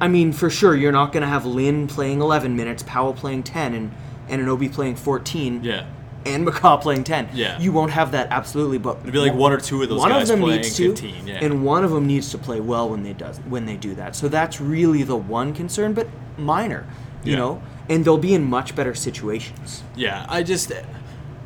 I 0.00 0.08
mean, 0.08 0.32
for 0.32 0.48
sure, 0.48 0.74
you're 0.74 0.92
not 0.92 1.12
going 1.12 1.22
to 1.22 1.28
have 1.28 1.44
Lin 1.44 1.86
playing 1.86 2.22
11 2.22 2.56
minutes, 2.56 2.82
Powell 2.82 3.12
playing 3.12 3.42
10, 3.42 3.74
and 3.74 3.92
Anunoby 4.28 4.72
playing 4.72 4.96
14, 4.96 5.62
yeah. 5.62 5.86
And 6.26 6.46
McCaw 6.46 6.80
playing 6.80 7.04
10. 7.04 7.30
Yeah. 7.34 7.58
You 7.60 7.72
won't 7.72 7.90
have 7.92 8.12
that 8.12 8.28
absolutely, 8.30 8.78
but 8.78 8.98
It'd 9.00 9.12
be 9.12 9.18
like 9.18 9.34
one 9.34 9.52
or 9.52 9.58
two 9.60 9.82
of 9.82 9.88
those 9.88 9.98
one 10.00 10.08
guys 10.10 10.22
of 10.30 10.36
them 10.38 10.40
playing 10.44 10.62
needs 10.62 10.76
to, 10.76 10.88
15, 10.90 11.26
yeah. 11.26 11.38
and 11.42 11.64
one 11.64 11.84
of 11.84 11.90
them 11.90 12.06
needs 12.06 12.30
to 12.30 12.38
play 12.38 12.60
well 12.60 12.88
when 12.88 13.02
they 13.02 13.12
does 13.12 13.38
when 13.48 13.66
they 13.66 13.76
do 13.76 13.94
that. 13.96 14.16
So 14.16 14.28
that's 14.28 14.60
really 14.60 15.02
the 15.02 15.16
one 15.16 15.52
concern, 15.52 15.92
but 15.92 16.08
minor, 16.38 16.86
you 17.22 17.32
Yeah. 17.32 17.38
know. 17.38 17.62
And 17.88 18.04
they'll 18.04 18.16
be 18.16 18.32
in 18.32 18.44
much 18.44 18.74
better 18.74 18.94
situations. 18.94 19.82
Yeah, 19.94 20.24
I 20.28 20.42
just, 20.42 20.72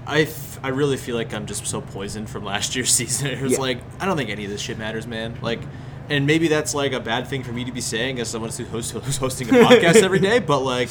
I, 0.07 0.21
f- 0.23 0.61
I 0.63 0.69
really 0.69 0.97
feel 0.97 1.17
like 1.17 1.35
I'm 1.35 1.47
just 1.47 1.67
so 1.67 1.81
poisoned 1.81 2.31
from 2.31 2.45
last 2.45 2.77
year's 2.77 2.91
season. 2.95 3.27
It 3.29 3.41
was 3.43 3.53
Yeah. 3.55 3.59
like 3.59 3.79
I 4.01 4.07
don't 4.07 4.17
think 4.17 4.31
any 4.31 4.45
of 4.45 4.51
this 4.51 4.61
shit 4.61 4.79
matters, 4.79 5.07
man. 5.07 5.37
Like, 5.43 5.61
and 6.09 6.27
maybe 6.27 6.49
that's 6.49 6.75
like 6.75 6.93
a 6.93 7.01
bad 7.01 7.27
thing 7.27 7.43
for 7.43 7.53
me 7.53 7.65
to 7.65 7.73
be 7.73 7.81
saying 7.83 8.19
as 8.21 8.29
someone 8.29 8.51
who's, 8.51 8.69
host, 8.69 8.93
who's 8.93 9.17
hosting 9.17 9.49
a 9.49 9.53
podcast 9.65 9.97
every 9.97 10.21
day. 10.21 10.39
But 10.39 10.61
like, 10.61 10.89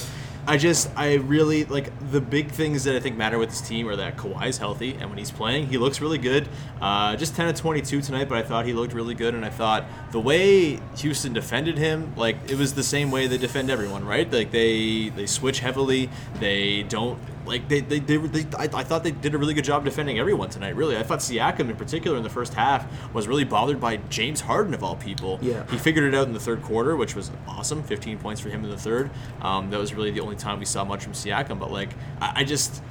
I 0.50 0.56
just, 0.56 0.90
I 0.96 1.16
really 1.16 1.66
like 1.66 1.92
the 2.10 2.22
big 2.22 2.52
things 2.52 2.86
that 2.86 2.96
I 2.96 3.02
think 3.02 3.18
matter 3.18 3.38
with 3.38 3.50
this 3.50 3.60
team 3.60 3.86
are 3.90 3.98
that 3.98 4.16
Kawhi's 4.16 4.58
healthy, 4.58 4.94
and 4.94 5.10
when 5.10 5.18
he's 5.18 5.30
playing, 5.30 5.68
he 5.68 5.78
looks 5.78 6.00
really 6.00 6.18
good. 6.18 6.48
Uh, 6.80 7.18
just 7.18 7.36
10 7.36 7.50
of 7.50 7.56
22 7.56 8.02
tonight, 8.02 8.30
but 8.30 8.38
I 8.38 8.44
thought 8.44 8.66
he 8.66 8.72
looked 8.72 8.94
really 8.94 9.14
good, 9.14 9.36
and 9.36 9.44
I 9.44 9.50
thought 9.50 9.84
the 10.14 10.22
way 10.22 10.80
Houston 11.00 11.34
defended 11.34 11.78
him, 11.78 12.14
like 12.16 12.38
it 12.50 12.58
was 12.58 12.76
the 12.76 12.84
same 12.84 13.12
way 13.12 13.28
they 13.28 13.38
defend 13.38 13.70
everyone, 13.70 14.06
right? 14.06 14.32
Like 14.32 14.52
they 14.52 15.10
they 15.10 15.26
switch 15.26 15.60
heavily, 15.60 16.10
they 16.40 16.84
don't 16.84 17.20
like 17.48 17.68
they 17.70 17.82
they, 17.82 18.00
they, 18.00 18.18
they 18.18 18.58
I, 18.58 18.64
I 18.64 18.84
thought 18.84 19.04
they 19.04 19.12
did 19.12 19.34
a 19.34 19.38
really 19.38 19.54
good 19.54 19.64
job 19.64 19.86
defending 19.86 20.20
everyone 20.20 20.50
tonight. 20.50 20.76
Really, 20.76 20.98
I 20.98 21.04
thought 21.04 21.20
Siakam 21.20 21.70
in 21.70 21.76
particular 21.76 22.18
in 22.18 22.24
the 22.24 22.30
first 22.30 22.54
half 22.54 22.86
was 23.14 23.28
really 23.28 23.44
bothered 23.44 23.80
by 23.80 23.98
James 23.98 24.42
Harden 24.42 24.74
of 24.74 24.84
all 24.84 24.96
people. 24.96 25.40
Yeah. 25.42 25.66
he 25.70 25.78
figured 25.78 26.14
it 26.14 26.18
out 26.18 26.28
in 26.28 26.34
the 26.34 26.40
third 26.40 26.62
quarter, 26.62 26.96
which 26.96 27.16
was 27.16 27.32
awesome. 27.48 27.84
15 27.84 28.20
points 28.20 28.42
for 28.42 28.50
him 28.50 28.64
in 28.64 28.70
the 28.70 28.78
third. 28.78 29.10
Um, 29.42 29.70
that 29.70 29.80
was 29.80 29.94
really 29.94 30.12
the 30.12 30.22
only 30.22 30.36
time 30.36 30.60
we 30.60 30.66
saw 30.66 30.84
much 30.84 31.04
from 31.04 31.14
Siakam. 31.14 31.60
But 31.60 31.72
like, 31.72 31.90
I, 32.22 32.34
I 32.38 32.44
just 32.44 32.82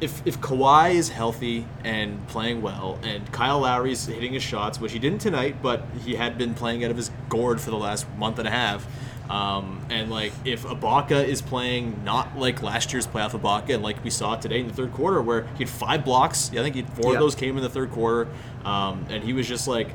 if 0.00 0.26
if 0.26 0.40
Kawhi 0.40 0.94
is 0.94 1.08
healthy 1.08 1.66
and 1.84 2.26
playing 2.28 2.62
well, 2.62 2.98
and 3.02 3.30
Kyle 3.32 3.60
Lowry's 3.60 4.06
hitting 4.06 4.32
his 4.32 4.42
shots, 4.42 4.80
which 4.80 4.92
he 4.92 4.98
didn't 4.98 5.20
tonight, 5.20 5.56
but 5.62 5.84
he 6.04 6.14
had 6.14 6.36
been 6.36 6.54
playing 6.54 6.84
out 6.84 6.90
of 6.90 6.96
his 6.96 7.10
gourd 7.28 7.60
for 7.60 7.70
the 7.70 7.78
last 7.78 8.06
month 8.16 8.38
and 8.38 8.46
a 8.46 8.50
half. 8.50 8.86
Um, 9.28 9.80
and 9.90 10.10
like 10.10 10.32
if 10.44 10.62
Ibaka 10.64 11.24
is 11.26 11.42
playing 11.42 12.02
not 12.04 12.38
like 12.38 12.62
last 12.62 12.92
year's 12.92 13.06
playoff 13.06 13.32
Ibaka, 13.32 13.74
and 13.74 13.82
like 13.82 14.02
we 14.04 14.10
saw 14.10 14.36
today 14.36 14.60
in 14.60 14.68
the 14.68 14.72
third 14.74 14.92
quarter, 14.92 15.20
where 15.20 15.42
he 15.58 15.64
had 15.64 15.68
five 15.68 16.04
blocks, 16.04 16.50
I 16.52 16.56
think 16.56 16.74
he 16.76 16.82
had 16.82 16.92
four 16.92 17.12
Yeah. 17.12 17.18
of 17.18 17.20
those 17.24 17.34
came 17.34 17.56
in 17.56 17.62
the 17.62 17.68
third 17.68 17.90
quarter, 17.90 18.28
um, 18.64 19.04
and 19.10 19.24
he 19.24 19.32
was 19.32 19.48
just 19.48 19.66
like 19.66 19.90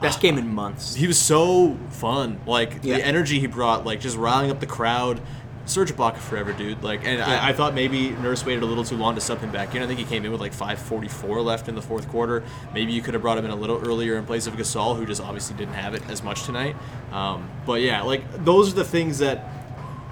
Best 0.00 0.20
game 0.20 0.38
in 0.38 0.48
months. 0.54 0.94
he 0.94 1.06
was 1.06 1.18
so 1.18 1.76
fun. 1.90 2.40
Like 2.46 2.80
Yeah. 2.82 2.96
the 2.96 3.06
energy 3.06 3.38
he 3.40 3.46
brought, 3.46 3.84
like 3.84 4.00
just 4.00 4.16
riling 4.16 4.50
up 4.50 4.60
the 4.60 4.66
crowd. 4.66 5.20
Serge 5.66 5.92
Ibaka 5.92 6.16
forever, 6.18 6.52
dude. 6.52 6.82
Like, 6.82 7.04
and 7.04 7.18
Yeah. 7.18 7.26
I, 7.42 7.50
I 7.50 7.52
thought 7.52 7.74
maybe 7.74 8.10
Nurse 8.10 8.44
waited 8.44 8.62
a 8.62 8.66
little 8.66 8.82
too 8.84 8.96
long 8.96 9.14
to 9.14 9.20
sub 9.20 9.40
him 9.40 9.52
back 9.52 9.74
in. 9.74 9.82
I 9.82 9.86
think 9.86 9.98
he 9.98 10.04
came 10.04 10.24
in 10.24 10.32
with 10.32 10.40
like 10.40 10.52
5:44 10.54 11.44
left 11.44 11.68
in 11.68 11.74
the 11.74 11.82
fourth 11.82 12.08
quarter. 12.08 12.42
Maybe 12.74 12.92
you 12.92 13.02
could 13.02 13.14
have 13.14 13.22
brought 13.22 13.38
him 13.38 13.44
in 13.44 13.50
a 13.50 13.56
little 13.56 13.78
earlier 13.84 14.16
in 14.16 14.24
place 14.26 14.46
of 14.46 14.54
Gasol, 14.54 14.96
who 14.96 15.06
just 15.06 15.20
obviously 15.22 15.56
didn't 15.56 15.74
have 15.74 15.94
it 15.94 16.02
as 16.10 16.22
much 16.22 16.44
tonight. 16.44 16.74
Um, 17.12 17.48
but 17.66 17.80
yeah, 17.82 18.02
like 18.02 18.44
those 18.44 18.72
are 18.72 18.76
the 18.76 18.84
things 18.84 19.18
that, 19.18 19.44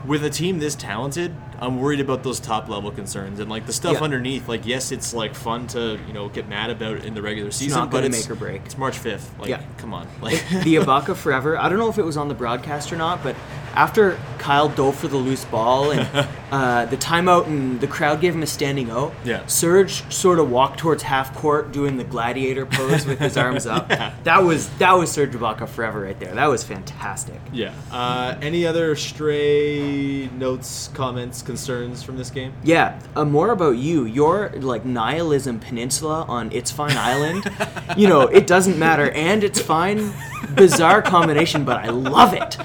with 0.07 0.25
a 0.25 0.31
team 0.31 0.59
this 0.61 0.75
talented, 0.77 1.35
I'm 1.61 1.81
worried 1.81 1.99
about 1.99 2.23
those 2.23 2.39
top 2.39 2.69
level 2.69 2.93
concerns 2.93 3.41
and 3.41 3.51
like 3.51 3.67
the 3.67 3.73
stuff 3.73 3.95
Yeah. 3.95 4.03
underneath. 4.05 4.49
Like, 4.49 4.65
yes, 4.65 4.93
it's 4.93 5.13
like 5.13 5.35
fun 5.35 5.67
to 5.69 5.99
you 6.07 6.13
know 6.13 6.29
get 6.29 6.49
mad 6.49 6.71
about 6.71 6.99
in 7.05 7.15
the 7.15 7.23
regular 7.23 7.51
season, 7.51 7.81
not 7.81 7.91
but 7.91 8.05
it's 8.05 8.23
make 8.29 8.31
or 8.31 8.37
break. 8.39 8.63
It's 8.65 8.79
March 8.79 8.97
5th. 8.97 9.37
Like, 9.41 9.49
Yeah. 9.49 9.63
come 9.79 9.93
on, 9.93 10.07
like. 10.23 10.35
the 10.51 10.77
Ibaka 10.77 11.17
Forever. 11.17 11.59
I 11.59 11.69
don't 11.69 11.79
know 11.81 11.89
if 11.89 11.99
it 11.99 12.05
was 12.05 12.17
on 12.17 12.29
the 12.29 12.35
broadcast 12.35 12.93
or 12.93 12.97
not, 12.97 13.25
but 13.25 13.35
after 13.75 14.19
Kyle 14.39 14.69
dove 14.69 14.97
for 14.97 15.09
the 15.09 15.17
loose 15.17 15.45
ball 15.45 15.91
and 15.91 16.29
uh, 16.51 16.87
the 16.87 16.97
timeout 16.97 17.47
and 17.47 17.81
the 17.81 17.87
crowd 17.87 18.21
gave 18.21 18.35
him 18.35 18.43
a 18.43 18.47
standing 18.47 18.91
O. 18.91 19.13
Yeah. 19.25 19.45
Serge 19.47 20.11
sort 20.13 20.39
of 20.39 20.51
walked 20.51 20.79
towards 20.79 21.03
half 21.03 21.35
court 21.35 21.73
doing 21.73 21.97
the 21.97 22.05
gladiator 22.05 22.65
pose 22.65 23.05
with 23.05 23.19
his 23.19 23.37
arms 23.37 23.67
up. 23.67 23.91
That 24.25 24.43
was 24.45 24.69
that 24.79 24.93
was 24.93 25.11
Serge 25.11 25.33
Ibaka 25.33 25.69
forever 25.69 26.01
right 26.03 26.19
there. 26.19 26.35
That 26.35 26.47
was 26.49 26.63
fantastic. 26.63 27.41
Yeah. 27.53 27.73
Uh, 27.91 28.37
any 28.43 28.67
other 28.67 28.95
stray 28.97 30.27
notes, 30.29 30.89
comments, 30.95 31.41
concerns 31.43 32.03
from 32.03 32.17
this 32.17 32.31
game? 32.31 32.53
Yeah, 32.63 32.99
uh, 33.17 33.25
more 33.25 33.51
about 33.51 33.77
you. 33.77 34.05
Your 34.05 34.51
like 34.57 34.85
nihilism 34.85 35.61
peninsula 35.61 36.25
on 36.29 36.51
It's 36.53 36.71
Fine 36.71 36.97
Island. 36.97 37.51
you 37.97 38.09
know, 38.09 38.23
it 38.23 38.47
doesn't 38.47 38.79
matter, 38.79 39.11
and 39.13 39.43
it's 39.45 39.61
fine. 39.61 40.13
Bizarre 40.55 41.03
combination, 41.03 41.65
but 41.65 41.79
I 41.79 41.89
love 41.89 42.35
it. 42.35 42.57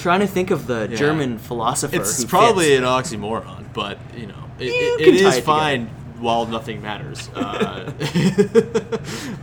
Trying 0.00 0.20
to 0.20 0.26
think 0.26 0.50
of 0.50 0.66
the 0.66 0.88
Yeah. 0.90 0.96
German 0.96 1.38
philosopher. 1.38 1.96
It's 1.96 2.24
probably 2.24 2.66
fits. 2.76 2.78
an 2.78 2.84
oxymoron, 2.84 3.72
but 3.72 3.98
you 4.16 4.26
know, 4.26 4.34
it, 4.58 4.66
You 4.66 4.96
it, 4.98 5.08
it 5.08 5.14
is 5.26 5.36
it 5.38 5.44
fine 5.44 5.86
while 6.18 6.46
nothing 6.46 6.80
matters. 6.82 7.28
Uh, 7.36 7.90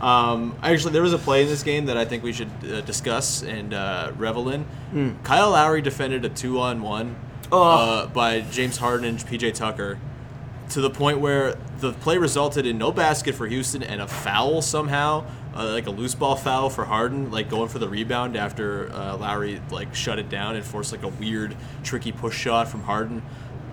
um, 0.00 0.56
actually, 0.62 0.92
there 0.92 1.02
was 1.02 1.12
a 1.12 1.18
play 1.18 1.42
in 1.42 1.48
this 1.48 1.62
game 1.62 1.86
that 1.86 1.96
I 1.96 2.04
think 2.04 2.22
we 2.22 2.32
should 2.32 2.50
uh, 2.64 2.80
discuss 2.82 3.42
and 3.42 3.74
uh, 3.74 4.12
revel 4.16 4.48
in. 4.50 4.62
Hmm. 4.92 5.10
Kyle 5.22 5.50
Lowry 5.50 5.82
defended 5.82 6.24
a 6.24 6.28
two-on-one 6.28 7.16
Oh. 7.52 7.62
uh, 7.62 8.06
by 8.06 8.40
James 8.42 8.76
Harden 8.76 9.06
and 9.08 9.18
PJ 9.18 9.54
Tucker. 9.54 9.98
To 10.70 10.80
the 10.80 10.90
point 10.90 11.18
where 11.18 11.56
the 11.80 11.92
play 11.92 12.16
resulted 12.16 12.64
in 12.64 12.78
no 12.78 12.92
basket 12.92 13.34
for 13.34 13.46
Houston 13.48 13.82
and 13.82 14.00
a 14.00 14.06
foul 14.06 14.62
somehow, 14.62 15.24
uh, 15.54 15.64
like 15.72 15.86
a 15.86 15.90
loose 15.90 16.14
ball 16.14 16.36
foul 16.36 16.70
for 16.70 16.84
Harden, 16.84 17.32
like 17.32 17.50
going 17.50 17.68
for 17.68 17.80
the 17.80 17.88
rebound 17.88 18.36
after 18.36 18.88
uh, 18.92 19.16
Lowry 19.16 19.60
like 19.72 19.94
shut 19.96 20.20
it 20.20 20.28
down 20.28 20.54
and 20.54 20.64
forced 20.64 20.92
like 20.92 21.02
a 21.02 21.08
weird, 21.08 21.56
tricky 21.82 22.12
push 22.12 22.38
shot 22.38 22.68
from 22.68 22.84
Harden. 22.84 23.22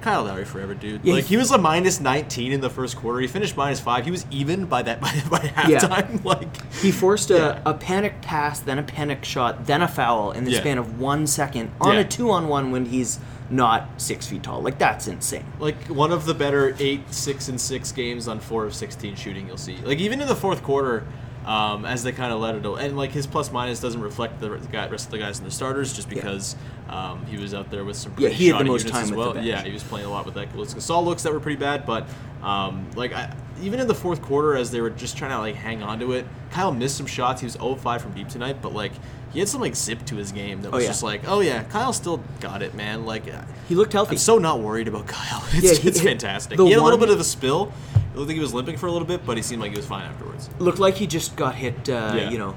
Kyle 0.02 0.24
Lowry 0.24 0.46
forever, 0.46 0.74
dude. 0.74 1.02
Yeah, 1.04 1.14
like 1.16 1.26
he- 1.26 1.30
he 1.36 1.38
was 1.38 1.52
a 1.52 1.58
minus 1.60 2.00
19 2.00 2.52
in 2.52 2.62
the 2.62 2.70
first 2.70 2.96
quarter. 2.98 3.20
He 3.20 3.28
finished 3.28 3.56
minus 3.58 3.80
five. 3.80 4.06
He 4.06 4.12
was 4.12 4.26
even 4.32 4.66
by 4.66 4.82
that 4.84 5.00
by, 5.02 5.12
by 5.30 5.44
Yeah. 5.68 5.80
halftime. 5.80 6.24
Like 6.26 6.74
He 6.82 6.92
forced 6.92 7.30
a, 7.30 7.36
Yeah. 7.38 7.62
a 7.66 7.74
panic 7.76 8.22
pass, 8.24 8.60
then 8.60 8.80
a 8.80 8.84
panic 8.84 9.24
shot, 9.24 9.68
then 9.68 9.84
a 9.84 9.88
foul 9.88 10.32
in 10.32 10.46
the 10.46 10.52
Yeah. 10.52 10.60
span 10.62 10.78
of 10.80 11.00
one 11.00 11.28
second 11.28 11.70
on 11.80 11.94
Yeah. 11.94 12.00
a 12.00 12.06
two 12.06 12.32
on 12.32 12.48
one 12.48 12.72
when 12.72 12.86
he's 12.88 13.20
not 13.50 13.90
six 14.02 14.28
feet 14.28 14.44
tall. 14.44 14.62
Like 14.62 14.78
that's 14.78 15.08
insane. 15.08 15.46
like 15.60 15.88
one 15.88 16.12
of 16.12 16.26
the 16.26 16.34
better 16.34 16.76
eight, 16.80 17.14
six, 17.14 17.48
and 17.48 17.60
six 17.60 17.92
games 17.92 18.28
on 18.28 18.40
four 18.40 18.66
of 18.66 18.76
sixteen 18.76 19.16
shooting. 19.16 19.48
You'll 19.48 19.58
see. 19.58 19.78
Like 19.78 20.00
even 20.00 20.22
in 20.22 20.28
the 20.28 20.36
fourth 20.36 20.64
quarter, 20.64 21.06
um, 21.46 21.86
as 21.86 22.04
they 22.04 22.12
kind 22.12 22.34
of 22.34 22.42
let 22.42 22.56
it 22.56 22.64
go, 22.64 22.76
and 22.76 22.98
like 22.98 23.12
his 23.12 23.26
plus 23.26 23.52
minus 23.52 23.80
doesn't 23.80 24.02
reflect 24.02 24.42
the 24.42 24.58
guy, 24.72 24.88
rest 24.90 25.06
of 25.06 25.12
the 25.12 25.18
guys 25.18 25.40
in 25.40 25.46
the 25.46 25.52
starters, 25.52 25.94
just 25.94 26.10
because 26.10 26.58
um, 26.90 27.26
he 27.26 27.38
was 27.38 27.54
out 27.54 27.72
there 27.72 27.86
with 27.86 27.96
some 27.96 28.12
pretty 28.14 28.32
Yeah, 28.32 28.38
he 28.38 28.48
had 28.48 28.60
the 28.60 28.66
most 28.66 28.88
time 28.88 29.04
as 29.04 29.12
with 29.12 29.20
the 29.20 29.34
well. 29.34 29.44
Yeah, 29.44 29.64
he 29.64 29.72
was 29.72 29.84
playing 29.84 30.06
a 30.08 30.10
lot 30.10 30.26
with 30.26 30.36
that. 30.36 30.54
Gasol 30.54 31.06
looks 31.06 31.24
that 31.24 31.32
were 31.32 31.40
pretty 31.40 31.60
bad, 31.60 31.86
but 31.86 32.08
um, 32.44 32.90
like 32.96 33.14
I, 33.14 33.34
even 33.62 33.80
in 33.80 33.88
the 33.88 33.96
fourth 33.96 34.22
quarter, 34.22 34.56
as 34.58 34.72
they 34.72 34.82
were 34.82 34.90
just 34.90 35.18
trying 35.18 35.32
to 35.32 35.40
like 35.40 35.56
hang 35.56 35.82
on 35.82 36.00
to 36.00 36.12
it, 36.12 36.26
Kyle 36.52 36.74
missed 36.74 36.98
some 36.98 37.08
shots. 37.08 37.40
He 37.40 37.46
was 37.46 37.54
0 37.54 37.76
5 37.76 38.02
from 38.02 38.14
deep 38.14 38.28
tonight, 38.28 38.58
but 38.62 38.74
like. 38.74 38.92
He 39.34 39.40
had 39.40 39.50
some 39.50 39.62
like 39.62 39.76
zip 39.76 40.06
to 40.06 40.16
his 40.16 40.32
game 40.32 40.62
that 40.62 40.72
was 40.72 40.84
yeah. 40.84 40.90
just 40.90 41.04
like, 41.04 41.28
oh 41.28 41.42
yeah, 41.42 41.64
Kyle 41.64 41.94
still 41.94 42.22
got 42.40 42.62
it, 42.62 42.74
man. 42.76 43.06
Like, 43.06 43.26
He 43.68 43.76
looked 43.76 43.94
healthy. 43.94 44.12
I'm 44.16 44.18
so 44.18 44.38
not 44.38 44.60
worried 44.62 44.88
about 44.88 45.08
Kyle. 45.08 45.44
It's, 45.54 45.64
Yeah, 45.64 45.74
he- 45.74 45.88
it's 45.90 46.02
fantastic. 46.02 46.60
He 46.60 46.70
had 46.72 46.80
a 46.80 46.84
little 46.84 47.00
bit 47.00 47.10
of 47.10 47.20
a 47.20 47.24
spill. 47.24 47.72
It 47.96 48.18
looked 48.18 48.30
like 48.30 48.36
he 48.36 48.42
was 48.42 48.54
limping 48.54 48.78
for 48.78 48.88
a 48.88 48.92
little 48.92 49.08
bit, 49.08 49.26
but 49.26 49.38
he 49.38 49.44
seemed 49.44 49.62
like 49.62 49.72
he 49.72 49.78
was 49.78 49.86
fine 49.86 50.06
afterwards. 50.06 50.50
looked 50.60 50.80
like 50.80 50.96
he 50.96 51.06
just 51.06 51.36
got 51.36 51.54
hit. 51.56 51.88
Uh, 51.90 52.14
Yeah. 52.16 52.30
You 52.30 52.38
know, 52.40 52.56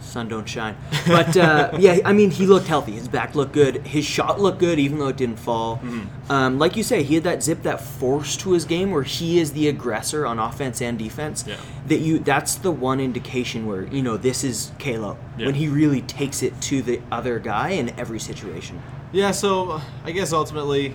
sun 0.00 0.28
don't 0.28 0.48
shine. 0.48 0.76
But 1.06 1.36
uh, 1.36 1.70
yeah, 1.78 1.98
I 2.04 2.12
mean, 2.12 2.30
he 2.30 2.46
looked 2.46 2.66
healthy. 2.66 2.92
His 2.92 3.08
back 3.08 3.34
looked 3.34 3.52
good. 3.52 3.86
His 3.86 4.04
shot 4.04 4.40
looked 4.40 4.58
good, 4.58 4.78
even 4.78 4.98
though 4.98 5.08
it 5.08 5.16
didn't 5.16 5.38
fall. 5.38 5.76
Mm-hmm. 5.76 6.32
Um, 6.32 6.58
like 6.58 6.76
you 6.76 6.82
say, 6.82 7.02
he 7.02 7.14
had 7.14 7.24
that 7.24 7.42
zip, 7.42 7.62
that 7.62 7.80
force 7.80 8.36
to 8.38 8.52
his 8.52 8.64
game, 8.64 8.90
where 8.90 9.02
he 9.02 9.38
is 9.38 9.52
the 9.52 9.68
aggressor 9.68 10.26
on 10.26 10.38
offense 10.38 10.80
and 10.82 10.98
defense. 10.98 11.44
Yeah. 11.46 11.56
That 11.86 11.98
you, 11.98 12.18
that's 12.18 12.56
the 12.56 12.70
one 12.70 13.00
indication 13.00 13.66
where 13.66 13.82
you 13.82 14.02
know 14.02 14.16
this 14.16 14.44
is 14.44 14.72
K-Lo 14.78 15.16
Yeah. 15.36 15.46
when 15.46 15.54
he 15.54 15.68
really 15.68 16.02
takes 16.02 16.42
it 16.42 16.60
to 16.62 16.82
the 16.82 17.00
other 17.10 17.38
guy 17.38 17.70
in 17.70 17.98
every 17.98 18.20
situation. 18.20 18.82
Yeah, 19.12 19.30
so 19.30 19.80
I 20.04 20.10
guess 20.12 20.32
ultimately, 20.32 20.88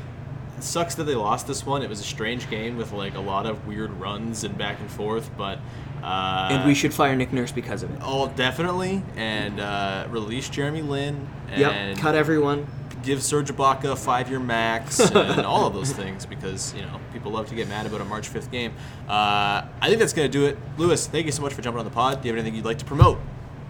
it 0.57 0.63
sucks 0.63 0.93
that 0.95 1.05
they 1.05 1.15
lost 1.15 1.47
this 1.47 1.65
one. 1.65 1.81
It 1.81 1.89
was 1.89 1.99
a 1.99 2.03
strange 2.03 2.49
game 2.49 2.77
with 2.77 2.91
like 2.91 3.15
a 3.15 3.19
lot 3.21 3.45
of 3.47 3.65
weird 3.65 3.91
runs 3.93 4.43
and 4.43 4.57
back 4.57 4.79
and 4.79 4.89
forth, 4.89 5.29
but. 5.37 5.59
Uh, 6.03 6.49
and 6.51 6.67
we 6.67 6.75
should 6.75 6.93
fire 6.93 7.15
Nick 7.15 7.31
Nurse 7.31 7.51
because 7.53 7.81
of 7.81 7.89
it. 7.91 7.99
Oh, 8.03 8.27
definitely, 8.35 9.01
and 9.15 9.59
uh, 9.59 10.05
release 10.09 10.49
Jeremy 10.49 10.81
Lin. 10.81 11.27
And 11.49 11.59
Yep, 11.61 11.97
cut 11.97 12.15
everyone. 12.15 12.67
give 13.03 13.23
Serge 13.23 13.49
Ibaka 13.51 13.93
a 13.93 13.95
five-year 13.95 14.39
max 14.39 14.99
and 15.15 15.45
all 15.45 15.65
of 15.65 15.73
those 15.73 15.91
things 15.93 16.25
because 16.25 16.73
you 16.73 16.81
know 16.81 16.99
people 17.13 17.31
love 17.31 17.47
to 17.49 17.55
get 17.55 17.67
mad 17.69 17.85
about 17.85 18.01
a 18.01 18.05
March 18.05 18.31
5th 18.31 18.51
game. 18.51 18.73
Uh, 19.07 19.63
I 19.81 19.87
think 19.87 19.99
that's 19.99 20.13
gonna 20.13 20.27
do 20.27 20.45
it. 20.45 20.57
Louis, 20.77 21.07
thank 21.07 21.25
you 21.25 21.31
so 21.31 21.41
much 21.41 21.53
for 21.53 21.61
jumping 21.61 21.79
on 21.79 21.85
the 21.85 21.91
pod. 21.91 22.21
Do 22.21 22.27
you 22.27 22.33
have 22.33 22.39
anything 22.39 22.55
you'd 22.55 22.65
like 22.65 22.79
to 22.79 22.85
promote? 22.85 23.19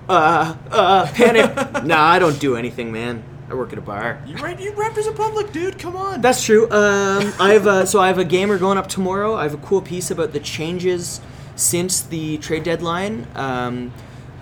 Uh, 0.10 0.56
uh, 0.72 1.08
panic. 1.14 1.56
nah, 1.86 2.02
I 2.04 2.20
don't 2.20 2.40
do 2.40 2.56
anything, 2.56 2.92
man. 2.92 3.24
I 3.50 3.54
work 3.56 3.72
at 3.74 3.78
a 3.78 3.82
bar. 3.82 4.22
You 4.26 4.38
right? 4.38 4.60
You 4.60 4.72
represent 4.74 5.16
the 5.16 5.22
public, 5.22 5.52
dude. 5.52 5.78
Come 5.78 5.96
on. 5.96 6.22
That's 6.22 6.44
true. 6.44 6.64
Um, 6.72 7.32
I 7.40 7.52
have 7.54 7.68
a, 7.68 7.86
so 7.86 8.00
I 8.00 8.08
have 8.08 8.18
a 8.18 8.26
gamer 8.26 8.58
going 8.58 8.78
up 8.78 8.88
tomorrow. 8.88 9.36
I 9.36 9.44
have 9.44 9.54
a 9.54 9.58
cool 9.58 9.82
piece 9.82 10.10
about 10.12 10.32
the 10.34 10.40
changes 10.40 11.22
since 11.56 12.02
the 12.02 12.38
trade 12.38 12.64
deadline. 12.64 13.28
Um, 13.36 13.94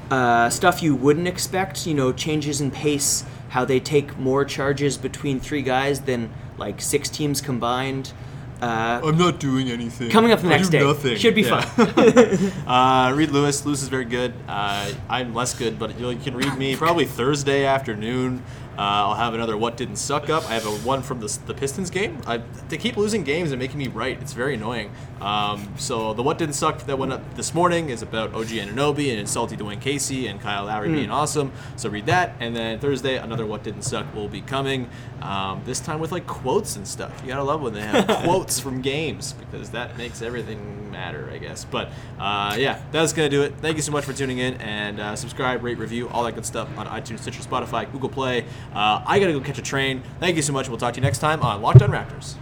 uh, 0.10 0.50
stuff 0.50 0.84
you 0.84 0.95
wouldn't 0.95 1.28
expect. 1.28 1.86
You 1.88 1.93
know, 1.93 2.12
changes 2.12 2.62
in 2.62 2.71
pace. 2.71 3.24
How 3.50 3.65
they 3.65 3.80
take 3.80 4.17
more 4.17 4.45
charges 4.45 4.97
between 4.97 5.39
three 5.39 5.62
guys 5.62 6.02
than 6.02 6.30
like 6.58 6.82
six 6.82 7.10
teams 7.10 7.41
combined. 7.41 8.13
Uh, 8.62 9.02
I'm 9.04 9.17
not 9.17 9.39
doing 9.39 9.69
anything. 9.71 10.12
coming 10.12 10.32
up 10.32 10.39
the 10.41 10.47
I 10.47 10.52
next 10.52 10.69
do 10.69 10.78
day. 10.80 10.86
Nothing. 10.86 11.17
Should 11.17 11.34
be 11.36 11.41
Yeah. 11.41 11.62
fun. 11.62 12.52
Uh, 12.67 13.12
read 13.15 13.32
Louis. 13.32 13.65
Louis 13.65 13.82
is 13.82 13.88
very 13.88 14.06
good. 14.06 14.34
Uh, 14.47 14.91
I'm 15.10 15.34
less 15.34 15.54
good, 15.58 15.80
but 15.80 16.00
you 16.00 16.15
can 16.17 16.36
read 16.36 16.56
me 16.58 16.76
probably 16.76 17.06
Thursday 17.06 17.65
afternoon. 17.65 18.43
Uh, 18.82 19.10
I'll 19.10 19.13
have 19.13 19.36
another 19.36 19.56
What 19.58 19.78
Didn't 19.78 19.98
Suck 19.98 20.32
Up. 20.32 20.44
I 20.50 20.56
have 20.56 20.65
a 20.65 20.72
one 20.72 21.04
from 21.04 21.20
the, 21.20 21.39
the 21.46 21.54
Pistons 21.54 21.91
game. 21.91 22.20
I, 22.26 22.38
they 22.67 22.78
keep 22.78 22.98
losing 22.98 23.24
games 23.24 23.52
and 23.52 23.60
making 23.60 23.78
me 23.78 23.89
right. 23.89 24.20
It's 24.20 24.34
very 24.34 24.56
annoying. 24.56 24.89
Um, 25.22 25.72
so 25.78 26.15
the 26.15 26.24
What 26.24 26.39
Didn't 26.39 26.56
Suck 26.56 26.80
that 26.88 26.98
went 26.98 27.13
up 27.13 27.36
this 27.36 27.54
morning 27.54 27.91
is 27.91 28.02
about 28.02 28.34
OG 28.34 28.48
Anunoby 28.48 29.15
and 29.15 29.30
salty 29.30 29.56
Dwane 29.56 29.80
Casey 29.80 30.26
and 30.26 30.41
Kyle 30.41 30.65
Lowry 30.65 30.89
being 30.89 31.12
awesome. 31.12 31.52
So 31.76 31.89
read 31.89 32.08
that. 32.08 32.34
And 32.39 32.56
then 32.56 32.80
Thursday, 32.80 33.17
another 33.17 33.46
What 33.46 33.62
Didn't 33.62 33.84
Suck 33.84 34.12
will 34.15 34.28
be 34.28 34.41
coming. 34.41 34.89
Um, 35.22 35.62
this 35.63 35.80
time 35.80 36.00
with 36.00 36.12
like 36.12 36.26
quotes 36.26 36.76
and 36.76 36.88
stuff. 36.88 37.22
You 37.22 37.28
gotta 37.28 37.44
love 37.44 37.62
when 37.62 37.74
they 37.74 37.82
have 37.82 38.08
quotes 38.24 38.60
from 38.60 38.82
games 38.82 39.34
because 39.34 39.70
that 39.70 39.96
makes 39.96 40.24
everything 40.24 40.89
matter, 40.89 41.30
I 41.32 41.38
guess. 41.38 41.65
But 41.65 41.91
uh, 42.20 42.56
yeah, 42.58 42.82
that's 42.91 43.13
gonna 43.13 43.30
do 43.30 43.44
it. 43.44 43.54
Thank 43.62 43.76
you 43.76 43.84
so 43.84 43.91
much 43.91 44.06
for 44.06 44.13
tuning 44.13 44.39
in 44.39 44.56
and 44.56 45.00
uh, 45.00 45.15
subscribe, 45.15 45.63
rate, 45.63 45.78
review, 45.78 46.10
all 46.10 46.24
that 46.24 46.34
good 46.34 46.48
stuff 46.48 46.67
on 46.80 46.88
iTunes, 46.88 47.20
Stitcher, 47.20 47.44
Spotify, 47.44 47.91
Google 47.91 48.10
Play. 48.10 48.46
Uh, 48.73 49.03
I 49.05 49.19
gotta 49.19 49.34
go 49.34 49.41
catch 49.41 49.57
a 49.57 49.62
train. 49.62 50.01
Thank 50.19 50.36
you 50.36 50.41
so 50.41 50.53
much. 50.53 50.69
We'll 50.69 50.77
talk 50.77 50.93
to 50.93 50.99
you 50.99 51.03
next 51.03 51.19
time 51.19 51.41
on 51.41 51.62
Locked 51.62 51.81
On 51.81 51.89
Raptors. 51.89 52.36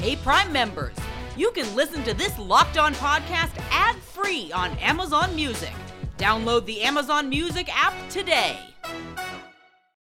Hey, 0.00 0.16
Prime 0.16 0.52
members, 0.52 0.96
you 1.36 1.50
can 1.50 1.74
listen 1.74 2.04
to 2.04 2.14
this 2.14 2.38
Locked 2.38 2.78
On 2.78 2.94
podcast 2.94 3.50
ad 3.70 3.96
free 3.96 4.52
on 4.52 4.70
Amazon 4.78 5.34
Music. 5.34 5.72
Download 6.16 6.64
the 6.66 6.82
Amazon 6.82 7.28
Music 7.28 7.68
app 7.76 7.94
today. 8.08 8.58